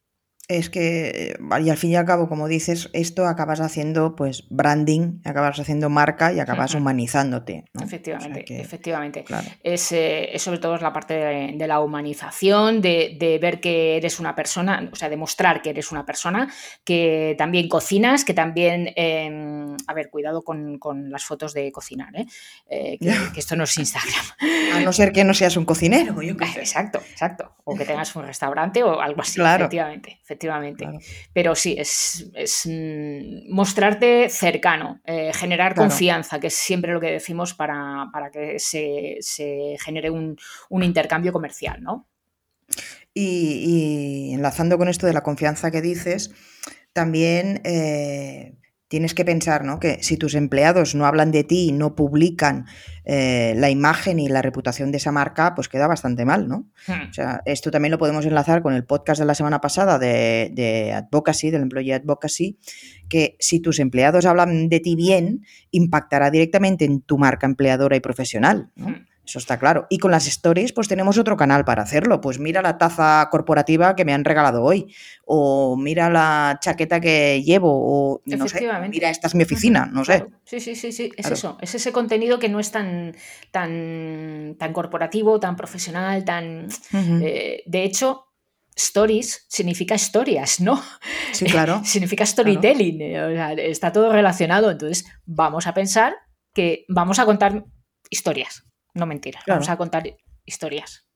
Es 0.48 0.70
que, 0.70 1.34
eh, 1.34 1.60
y 1.64 1.70
al 1.72 1.78
fin 1.78 1.90
y 1.92 1.96
al 1.96 2.06
cabo, 2.06 2.30
como 2.30 2.48
dices, 2.48 2.90
esto 2.94 3.26
acabas 3.26 3.62
haciendo 3.62 4.16
pues 4.16 4.46
branding, 4.52 5.20
acabas 5.26 5.60
haciendo 5.60 5.90
marca 5.90 6.32
y 6.34 6.40
acabas 6.40 6.76
humanizándote. 6.76 7.66
¿no? 7.74 7.84
O 7.84 7.88
sea 7.88 7.88
Efectivamente, 7.88 8.46
que, 8.46 8.62
efectivamente. 8.62 9.24
claro. 9.24 9.48
Es, 9.64 9.92
eh, 9.92 10.36
es 10.36 10.44
sobre 10.44 10.60
todo 10.60 10.76
es 10.76 10.84
la 10.84 10.94
parte 10.94 11.16
de, 11.16 11.54
de 11.58 11.68
la 11.68 11.80
humanización, 11.80 12.80
de, 12.82 13.18
de 13.20 13.40
ver 13.40 13.60
que 13.60 13.98
eres 13.98 14.20
una 14.20 14.36
persona, 14.36 14.88
o 14.94 14.96
sea, 14.96 15.10
demostrar 15.10 15.64
que 15.64 15.72
eres 15.72 15.92
una 15.92 16.06
persona, 16.06 16.48
que 16.84 17.34
también 17.40 17.68
cocinas, 17.68 18.24
que 18.24 18.36
también, 18.36 18.94
eh, 18.96 19.76
a 19.88 19.94
ver, 19.96 20.12
cuidado 20.12 20.44
con, 20.44 20.78
con 20.78 21.10
las 21.10 21.24
fotos 21.26 21.56
de 21.56 21.72
cocinar, 21.72 22.16
¿eh? 22.16 22.26
Eh, 22.70 22.98
que, 23.00 23.12
que 23.34 23.40
esto 23.40 23.56
no 23.56 23.64
es 23.64 23.76
Instagram. 23.78 24.26
A 24.76 24.80
no 24.82 24.94
ser 24.94 25.12
que 25.12 25.24
no 25.24 25.34
seas 25.34 25.58
un 25.58 25.66
cocinero, 25.66 26.22
yo. 26.22 26.36
Exacto, 26.56 27.00
exacto. 27.10 27.56
O 27.64 27.76
que 27.76 27.86
tengas 27.86 28.16
un 28.16 28.26
restaurante 28.28 28.84
o 28.84 29.00
algo 29.02 29.22
así, 29.22 29.36
Claro. 29.40 29.64
efectivamente, 29.64 30.10
efectivamente. 30.12 30.35
Claro. 30.38 31.00
Pero 31.34 31.56
sí, 31.56 31.76
es, 31.78 32.30
es, 32.34 32.64
mm, 32.66 33.54
mostrarte 33.54 34.30
cercano, 34.30 35.02
eh, 35.06 35.32
generar 35.34 35.74
Claro. 35.74 35.90
confianza, 35.90 36.40
que 36.40 36.48
es 36.48 36.56
siempre 36.56 36.94
lo 36.94 37.00
que 37.00 37.12
decimos 37.12 37.54
para, 37.54 38.08
para 38.12 38.30
que 38.32 38.60
se, 38.60 39.18
se 39.22 39.76
genere 39.80 40.10
un, 40.10 40.38
un 40.70 40.84
intercambio 40.84 41.32
comercial, 41.34 41.82
¿no? 41.82 42.08
Y, 43.14 44.30
y 44.30 44.34
enlazando 44.34 44.78
con 44.78 44.90
esto 44.90 45.08
de 45.08 45.14
la 45.14 45.22
confianza 45.24 45.72
que 45.72 45.82
dices, 45.82 46.32
también 46.92 47.62
eh, 47.64 48.56
tienes 48.88 49.14
que 49.14 49.26
pensar 49.26 49.64
¿no? 49.64 49.80
que 49.80 50.02
si 50.04 50.18
tus 50.18 50.36
empleados 50.36 50.96
no 50.96 51.06
hablan 51.06 51.32
de 51.32 51.44
ti, 51.44 51.72
no 51.72 51.96
publican 51.96 52.66
eh, 53.04 53.54
la 53.58 53.70
imagen 53.70 54.20
y 54.20 54.28
la 54.28 54.42
reputación 54.42 54.92
de 54.92 54.98
esa 54.98 55.12
marca, 55.12 55.56
pues 55.56 55.68
queda 55.70 55.88
bastante 55.88 56.26
mal, 56.26 56.48
¿no? 56.48 56.70
Hmm. 56.88 57.10
O 57.10 57.14
sea, 57.14 57.42
esto 57.46 57.72
también 57.72 57.92
lo 57.92 57.98
podemos 57.98 58.26
enlazar 58.26 58.62
con 58.62 58.74
el 58.74 58.86
podcast 58.86 59.20
de 59.20 59.26
la 59.26 59.36
semana 59.36 59.60
pasada 59.60 59.98
de, 59.98 60.52
de 60.54 60.94
Advocacy, 60.94 61.50
del 61.50 61.64
Employee 61.64 61.94
Advocacy, 61.94 62.60
que 63.10 63.36
si 63.40 63.60
tus 63.60 63.80
empleados 63.80 64.26
hablan 64.26 64.70
de 64.70 64.80
ti 64.80 64.96
bien, 64.96 65.46
impactará 65.72 66.30
directamente 66.30 66.86
en 66.86 67.02
tu 67.02 67.18
marca 67.18 67.48
empleadora 67.48 67.96
y 67.96 68.02
profesional. 68.02 68.70
¿no? 68.76 68.90
Hmm. 68.90 69.06
Eso 69.26 69.40
está 69.40 69.58
claro. 69.58 69.88
Y 69.90 69.98
con 69.98 70.12
las 70.12 70.28
stories, 70.28 70.72
pues 70.72 70.88
tenemos 70.88 71.18
otro 71.18 71.36
canal 71.36 71.66
para 71.66 71.82
hacerlo. 71.82 72.22
Pues 72.22 72.38
mira 72.38 72.62
la 72.62 72.78
taza 72.78 73.28
corporativa 73.32 73.96
que 73.96 74.06
me 74.06 74.14
han 74.14 74.24
regalado 74.24 74.62
hoy. 74.64 74.94
O 75.26 75.76
mira 75.78 76.10
la 76.12 76.60
chaqueta 76.62 77.00
que 77.00 77.42
llevo. 77.44 77.72
O 77.74 78.22
no 78.26 78.48
sé, 78.48 78.68
mira, 78.90 79.10
esta 79.10 79.28
es 79.28 79.34
mi 79.36 79.44
oficina. 79.44 79.88
No 79.92 80.06
sé. 80.06 80.20
Claro. 80.20 80.32
Sí, 80.46 80.60
sí, 80.60 80.76
sí, 80.76 80.92
sí, 80.92 81.06
es 81.18 81.26
Claro. 81.26 81.34
eso. 81.36 81.58
Es 81.62 81.74
ese 81.74 81.92
contenido 81.92 82.38
que 82.38 82.50
no 82.50 82.60
es 82.60 82.70
tan, 82.72 83.16
tan, 83.52 84.56
tan 84.60 84.74
corporativo, 84.74 85.40
tan 85.40 85.56
profesional, 85.56 86.24
tan. 86.24 86.68
Eh, 86.94 87.64
de 87.66 87.84
hecho, 87.84 88.28
stories 88.76 89.46
significa 89.50 89.96
historias, 89.96 90.60
¿no? 90.60 90.82
Sí, 91.32 91.46
claro. 91.46 91.82
significa 91.86 92.26
storytelling. 92.26 93.02
eh, 93.02 93.24
o 93.24 93.30
sea, 93.32 93.54
está 93.54 93.92
todo 93.92 94.12
relacionado. 94.12 94.70
Entonces, 94.70 95.06
vamos 95.26 95.66
a 95.68 95.74
pensar 95.74 96.14
que 96.54 96.86
vamos 96.90 97.18
a 97.20 97.26
contar 97.26 97.66
historias, 98.10 98.64
no 98.96 99.06
mentiras. 99.06 99.44
Claro. 99.44 99.60
Vamos 99.60 99.70
a 99.70 99.78
contar 99.78 100.04
historias. 100.46 101.08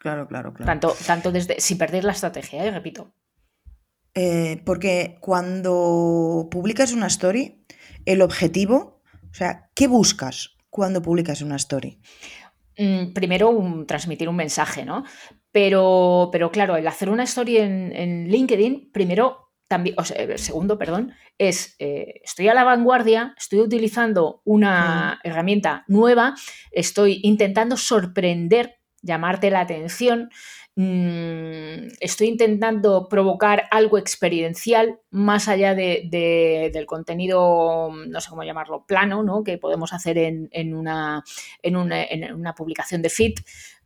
Claro, 0.00 0.26
claro, 0.26 0.52
claro. 0.54 0.66
Tanto, 0.66 0.94
tanto 1.06 1.30
desde. 1.32 1.60
sin 1.60 1.76
perder 1.78 2.04
la 2.04 2.12
estrategia, 2.12 2.64
¿eh? 2.64 2.70
repito. 2.70 3.12
Eh, 4.14 4.62
porque 4.64 5.18
cuando 5.20 6.48
publicas 6.50 6.92
una 6.92 7.06
story, 7.08 7.64
el 8.06 8.22
objetivo, 8.22 9.02
o 9.30 9.34
sea, 9.34 9.70
¿qué 9.74 9.88
buscas 9.88 10.56
cuando 10.70 11.02
publicas 11.02 11.42
una 11.42 11.56
story? 11.56 12.00
Mm, 12.78 13.12
primero 13.12 13.50
un- 13.50 13.86
transmitir 13.86 14.28
un 14.28 14.36
mensaje, 14.36 14.84
¿no? 14.84 15.04
Pero, 15.52 16.28
pero 16.32 16.50
claro, 16.50 16.76
el 16.76 16.86
hacer 16.86 17.08
una 17.10 17.24
story 17.24 17.58
en, 17.58 17.92
en 17.94 18.28
LinkedIn, 18.28 18.90
primero, 18.92 19.45
también, 19.68 19.96
o 19.98 20.04
sea, 20.04 20.16
eh, 20.22 20.38
segundo, 20.38 20.78
perdón, 20.78 21.12
es 21.38 21.74
eh, 21.78 22.20
estoy 22.24 22.48
a 22.48 22.54
la 22.54 22.64
vanguardia, 22.64 23.34
estoy 23.36 23.60
utilizando 23.60 24.40
una 24.44 25.20
herramienta 25.24 25.84
nueva, 25.88 26.34
estoy 26.70 27.20
intentando 27.22 27.76
sorprender, 27.76 28.76
llamarte 29.02 29.50
la 29.50 29.60
atención, 29.60 30.30
mm, 30.76 31.88
estoy 32.00 32.28
intentando 32.28 33.08
provocar 33.08 33.64
algo 33.70 33.98
experiencial 33.98 34.98
más 35.10 35.48
allá 35.48 35.74
de- 35.74 36.02
de- 36.10 36.70
del 36.72 36.86
contenido, 36.86 37.90
no 38.08 38.20
sé 38.20 38.28
cómo 38.30 38.42
llamarlo, 38.44 38.84
plano, 38.86 39.22
¿no? 39.22 39.42
Que 39.42 39.58
podemos 39.58 39.92
hacer 39.92 40.18
en, 40.18 40.48
en 40.52 40.74
una, 40.74 41.24
en, 41.62 41.76
una, 41.76 42.04
en 42.04 42.32
una 42.34 42.54
publicación 42.54 43.02
de 43.02 43.10
feed. 43.10 43.34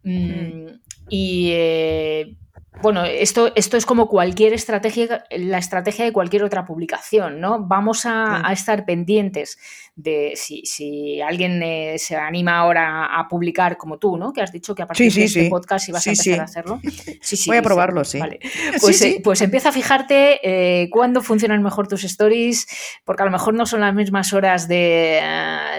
Mm, 0.02 0.66
Y 1.12 1.50
eh, 1.52 2.36
bueno, 2.82 3.04
esto, 3.04 3.52
esto 3.56 3.76
es 3.76 3.84
como 3.84 4.08
cualquier 4.08 4.52
estrategia, 4.52 5.24
la 5.30 5.58
estrategia 5.58 6.04
de 6.04 6.12
cualquier 6.12 6.44
otra 6.44 6.64
publicación, 6.64 7.40
¿no? 7.40 7.64
Vamos 7.66 8.06
a, 8.06 8.36
Sí. 8.38 8.42
a 8.46 8.52
estar 8.52 8.84
pendientes 8.84 9.58
de 9.96 10.32
si, 10.36 10.64
si 10.64 11.20
alguien 11.20 11.62
eh, 11.62 11.96
se 11.98 12.16
anima 12.16 12.56
ahora 12.58 13.06
a 13.18 13.28
publicar 13.28 13.76
como 13.76 13.98
tú, 13.98 14.16
¿no? 14.16 14.32
Que 14.32 14.40
has 14.40 14.52
dicho 14.52 14.74
que 14.74 14.82
a 14.82 14.86
partir 14.86 15.12
sí, 15.12 15.20
de 15.20 15.26
este 15.26 15.48
podcast 15.50 15.88
ibas 15.88 16.06
a 16.06 16.10
empezar 16.10 16.40
a 16.40 16.44
hacerlo. 16.44 16.80
Sí, 17.20 17.36
sí, 17.36 17.50
Voy 17.50 17.58
a 17.58 17.62
probarlo, 17.62 18.04
sí. 18.04 18.18
Vale. 18.18 18.38
Pues, 18.80 18.98
sí. 18.98 19.08
eh, 19.16 19.20
pues 19.22 19.40
empieza 19.42 19.70
a 19.70 19.72
fijarte 19.72 20.38
eh, 20.42 20.88
cuándo 20.90 21.20
funcionan 21.22 21.62
mejor 21.62 21.86
tus 21.88 22.04
stories, 22.04 22.66
porque 23.04 23.22
a 23.24 23.26
lo 23.26 23.32
mejor 23.32 23.52
no 23.54 23.66
son 23.66 23.80
las 23.80 23.94
mismas 23.94 24.32
horas 24.32 24.68
de, 24.68 25.20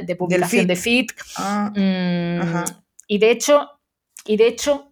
de 0.05 0.15
publicación 0.17 0.61
feed. 0.63 0.67
de 0.67 0.75
feed. 0.75 1.05
Ah, 1.37 1.71
Mm, 1.75 2.63
y 3.07 3.17
de 3.17 3.31
hecho, 3.31 3.69
y 4.25 4.37
de 4.37 4.47
hecho, 4.47 4.90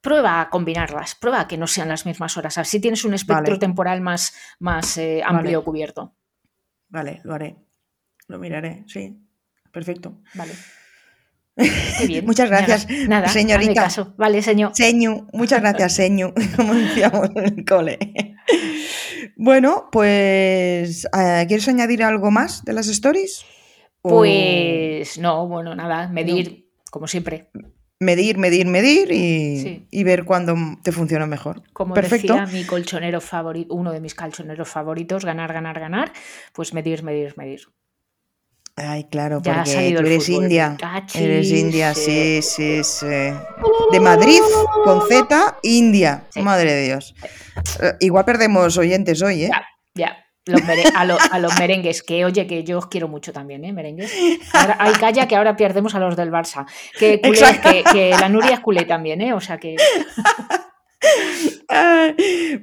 prueba 0.00 0.40
a 0.40 0.48
combinarlas, 0.50 1.14
prueba 1.14 1.40
a 1.40 1.48
que 1.48 1.56
no 1.58 1.66
sean 1.66 1.88
las 1.88 2.06
mismas 2.06 2.36
horas. 2.36 2.58
Así 2.58 2.80
tienes 2.80 3.04
un 3.04 3.14
espectro 3.14 3.44
Vale. 3.54 3.58
temporal 3.58 4.00
más, 4.00 4.32
más 4.58 4.96
eh, 4.98 5.22
amplio 5.24 5.58
Vale. 5.60 5.64
cubierto. 5.64 6.14
vale, 6.88 7.20
lo 7.24 7.34
haré. 7.34 7.56
Lo 8.28 8.38
miraré, 8.38 8.84
sí. 8.86 9.16
Perfecto. 9.72 10.20
Vale. 10.34 10.52
Qué 11.98 12.06
bien. 12.06 12.24
Muchas 12.24 12.48
gracias, 12.48 12.86
Nada, 13.08 13.28
señorita. 13.28 13.82
caso. 13.84 14.14
Vale, 14.16 14.42
señor. 14.42 14.70
Señu, 14.74 15.26
muchas 15.32 15.60
gracias, 15.60 15.94
Señu, 15.94 16.32
como 16.56 16.74
decíamos 16.74 17.30
en 17.34 17.44
el 17.58 17.64
cole. 17.64 17.98
Bueno, 19.36 19.88
pues, 19.90 21.04
eh, 21.06 21.44
¿quieres 21.48 21.68
añadir 21.68 22.02
algo 22.02 22.30
más 22.30 22.64
de 22.64 22.72
las 22.72 22.86
stories? 22.88 23.44
O 24.02 24.10
Pues 24.10 25.18
no, 25.18 25.48
bueno, 25.48 25.74
nada, 25.74 26.08
medir, 26.08 26.68
como 26.90 27.06
siempre. 27.08 27.50
Medir, 28.00 28.38
medir, 28.38 28.66
medir 28.66 29.10
y, 29.12 29.60
Sí. 29.60 29.86
y 29.90 30.04
ver 30.04 30.24
cuándo 30.24 30.54
te 30.82 30.92
funciona 30.92 31.26
mejor. 31.26 31.62
Como 31.72 31.94
Perfecto. 31.94 32.34
decía 32.34 32.46
mi 32.52 32.64
colchonero 32.64 33.20
favorito, 33.20 33.74
uno 33.74 33.92
de 33.92 34.00
mis 34.00 34.14
colchoneros 34.14 34.68
favoritos, 34.68 35.24
ganar, 35.24 35.52
ganar, 35.52 35.78
ganar, 35.80 36.12
pues 36.52 36.72
medir, 36.74 37.02
medir, 37.02 37.34
medir. 37.36 37.62
Ay, 38.76 39.08
claro, 39.10 39.40
Ya 39.42 39.64
porque 39.64 39.92
tú 39.98 40.06
eres 40.06 40.26
fútbol. 40.26 40.44
india. 40.44 40.76
Cachis, 40.78 41.20
Eres 41.20 41.50
india, 41.50 41.94
sí, 41.94 42.40
sí, 42.42 42.84
sí. 42.84 43.06
De 43.06 43.98
Madrid, 44.00 44.38
con 44.84 45.02
Z, 45.08 45.56
India. 45.64 46.22
Sí. 46.30 46.40
Madre 46.42 46.72
de 46.74 46.84
Dios. 46.84 47.12
Eh, 47.82 47.94
igual 47.98 48.24
perdemos 48.24 48.78
oyentes 48.78 49.20
hoy, 49.20 49.44
¿eh? 49.46 49.50
Ya, 49.50 49.64
ya. 49.96 50.16
A, 50.94 51.38
los 51.38 51.58
merengues, 51.58 52.02
que 52.02 52.24
oye, 52.24 52.46
que 52.46 52.64
yo 52.64 52.78
os 52.78 52.86
quiero 52.86 53.08
mucho 53.08 53.32
también, 53.32 53.64
¿eh? 53.64 53.72
Merengues. 53.72 54.12
Ahora, 54.52 54.76
hay 54.78 54.92
calla 54.94 55.28
que 55.28 55.36
ahora 55.36 55.56
perdemos 55.56 55.94
a 55.94 56.00
los 56.00 56.16
del 56.16 56.30
Barça. 56.30 56.66
Que, 56.98 57.20
que, 57.20 58.10
la 58.18 58.28
Nuria 58.28 58.54
es 58.54 58.60
culé 58.60 58.84
también, 58.84 59.20
¿eh? 59.20 59.32
O 59.32 59.40
sea 59.40 59.58
que. 59.58 59.76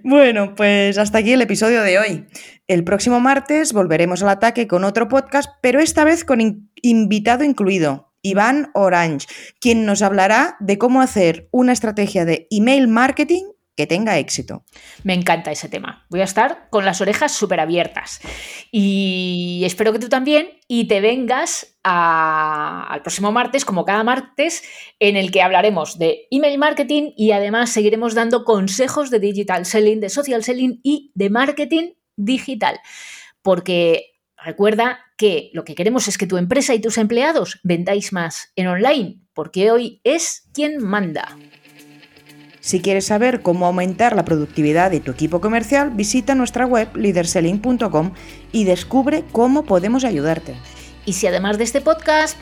bueno, 0.03 0.55
pues 0.55 0.97
hasta 0.97 1.19
aquí 1.19 1.33
el 1.33 1.41
episodio 1.41 1.81
de 1.81 1.99
hoy. 1.99 2.27
El 2.67 2.83
próximo 2.83 3.19
martes 3.19 3.73
volveremos 3.73 4.23
al 4.23 4.29
ataque 4.29 4.67
con 4.67 4.83
otro 4.83 5.07
podcast, 5.07 5.51
pero 5.61 5.79
esta 5.79 6.03
vez 6.03 6.25
con 6.25 6.71
invitado 6.81 7.43
incluido, 7.43 8.11
Iván 8.21 8.71
Orange, 8.73 9.27
quien 9.59 9.85
nos 9.85 10.01
hablará 10.01 10.57
de 10.59 10.79
cómo 10.79 11.01
hacer 11.01 11.47
una 11.51 11.73
estrategia 11.73 12.25
de 12.25 12.47
email 12.49 12.87
marketing 12.87 13.43
que 13.75 13.87
tenga 13.87 14.17
éxito. 14.17 14.63
Me 15.03 15.13
encanta 15.13 15.51
ese 15.51 15.69
tema. 15.69 16.05
Voy 16.09 16.21
a 16.21 16.25
estar 16.25 16.69
con 16.69 16.85
las 16.85 17.01
orejas 17.01 17.33
súper 17.33 17.59
abiertas. 17.59 18.21
Y 18.71 19.63
espero 19.65 19.91
que 19.91 19.99
tú 19.99 20.09
también 20.09 20.49
y 20.67 20.87
te 20.87 21.01
vengas 21.01 21.77
al 21.83 23.01
próximo 23.01 23.31
martes, 23.31 23.65
como 23.65 23.85
cada 23.85 24.03
martes, 24.03 24.63
en 24.99 25.17
el 25.17 25.31
que 25.31 25.41
hablaremos 25.41 25.99
de 25.99 26.27
email 26.31 26.57
marketing 26.57 27.11
y 27.15 27.31
además 27.31 27.69
seguiremos 27.69 28.15
dando 28.15 28.43
consejos 28.43 29.09
de 29.11 29.19
digital 29.19 29.65
selling, 29.65 29.99
de 29.99 30.09
social 30.09 30.43
selling 30.43 30.79
y 30.81 31.11
de 31.13 31.29
marketing 31.29 31.91
digital. 32.15 32.79
Porque 33.41 34.15
recuerda 34.37 34.99
que 35.17 35.51
lo 35.53 35.63
que 35.63 35.75
queremos 35.75 36.07
es 36.07 36.17
que 36.17 36.27
tu 36.27 36.37
empresa 36.37 36.73
y 36.73 36.81
tus 36.81 36.97
empleados 36.97 37.59
vendáis 37.63 38.13
más 38.13 38.51
en 38.55 38.67
online, 38.67 39.21
porque 39.33 39.71
hoy 39.71 40.01
es 40.03 40.49
quien 40.53 40.83
manda. 40.83 41.37
Si 42.65 42.81
quieres 42.81 43.05
saber 43.05 43.43
cómo 43.43 43.67
aumentar 43.67 44.15
la 44.15 44.25
productividad 44.25 44.89
de 44.89 44.99
tu 44.99 45.11
equipo 45.11 45.39
comercial, 45.39 45.91
visita 45.91 46.33
nuestra 46.33 46.65
web 46.65 46.89
leaderselling.com 46.95 48.13
y 48.51 48.63
descubre 48.63 49.23
cómo 49.31 49.65
podemos 49.65 50.03
ayudarte. 50.03 50.55
Y 51.05 51.13
si 51.13 51.27
además 51.27 51.59
de 51.59 51.63
este 51.63 51.81
podcast, 51.81 52.39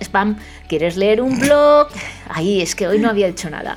spam, 0.00 0.38
quieres 0.66 0.96
leer 0.96 1.20
un 1.20 1.38
blog, 1.38 1.88
ahí 2.30 2.62
es 2.62 2.74
que 2.74 2.88
hoy 2.88 2.98
no 2.98 3.10
había 3.10 3.26
hecho 3.26 3.50
nada. 3.50 3.76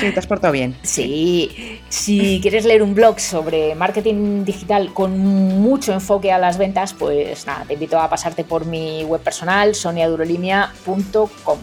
Sí, 0.00 0.10
te 0.10 0.18
has 0.18 0.26
portado 0.26 0.54
bien. 0.54 0.74
Sí, 0.80 1.82
si 1.90 2.38
quieres 2.40 2.64
leer 2.64 2.82
un 2.82 2.94
blog 2.94 3.20
sobre 3.20 3.74
marketing 3.74 4.46
digital 4.46 4.94
con 4.94 5.18
mucho 5.18 5.92
enfoque 5.92 6.32
a 6.32 6.38
las 6.38 6.56
ventas, 6.56 6.94
pues 6.94 7.46
nada, 7.46 7.66
te 7.66 7.74
invito 7.74 8.00
a 8.00 8.08
pasarte 8.08 8.42
por 8.42 8.64
mi 8.64 9.04
web 9.04 9.20
personal, 9.20 9.74
soniadurolimia.com. 9.74 11.58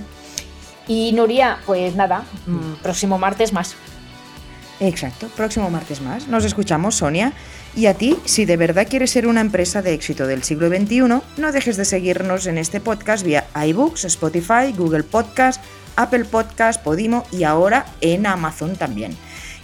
Y 0.88 1.14
Nuria, 1.14 1.60
pues 1.66 1.96
nada, 1.96 2.24
mm, 2.46 2.74
próximo 2.82 3.18
martes 3.18 3.54
más. 3.54 3.76
Exacto, 4.80 5.28
próximo 5.30 5.70
martes 5.70 6.02
más. 6.02 6.28
Nos 6.28 6.44
escuchamos, 6.46 6.96
Sonia. 6.96 7.34
Y 7.76 7.86
a 7.86 7.94
ti, 7.94 8.18
si 8.26 8.46
de 8.46 8.58
verdad 8.58 8.88
quieres 8.90 9.12
ser 9.12 9.28
una 9.28 9.42
empresa 9.42 9.82
de 9.82 9.94
éxito 9.94 10.28
del 10.28 10.44
siglo 10.44 10.68
XXI, 10.68 11.00
no 11.00 11.52
dejes 11.52 11.78
de 11.78 11.86
seguirnos 11.86 12.46
en 12.48 12.58
este 12.58 12.82
podcast 12.82 13.24
vía 13.24 13.46
iBooks, 13.56 14.06
Spotify, 14.06 14.74
Google 14.76 15.04
Podcast, 15.04 15.64
Apple 15.96 16.26
Podcast, 16.26 16.84
Podimo 16.84 17.24
y 17.32 17.44
ahora 17.44 17.86
en 18.02 18.26
Amazon 18.26 18.76
también. 18.76 19.16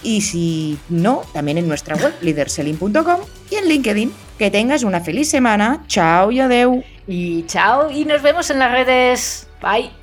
Y 0.02 0.22
si 0.22 0.80
no, 0.88 1.24
también 1.34 1.58
en 1.58 1.68
nuestra 1.68 1.96
web, 1.98 2.14
leaderselling.com 2.22 3.20
y 3.52 3.56
en 3.56 3.68
LinkedIn. 3.68 4.14
Que 4.38 4.50
tengas 4.50 4.84
una 4.84 5.02
feliz 5.02 5.30
semana. 5.30 5.84
Chao 5.88 6.32
y 6.32 6.40
adeu. 6.40 6.82
Y 7.08 7.44
chao 7.46 7.92
y 7.92 8.06
nos 8.06 8.22
vemos 8.22 8.50
en 8.50 8.60
las 8.60 8.72
redes. 8.72 9.48
Bye. 9.62 9.99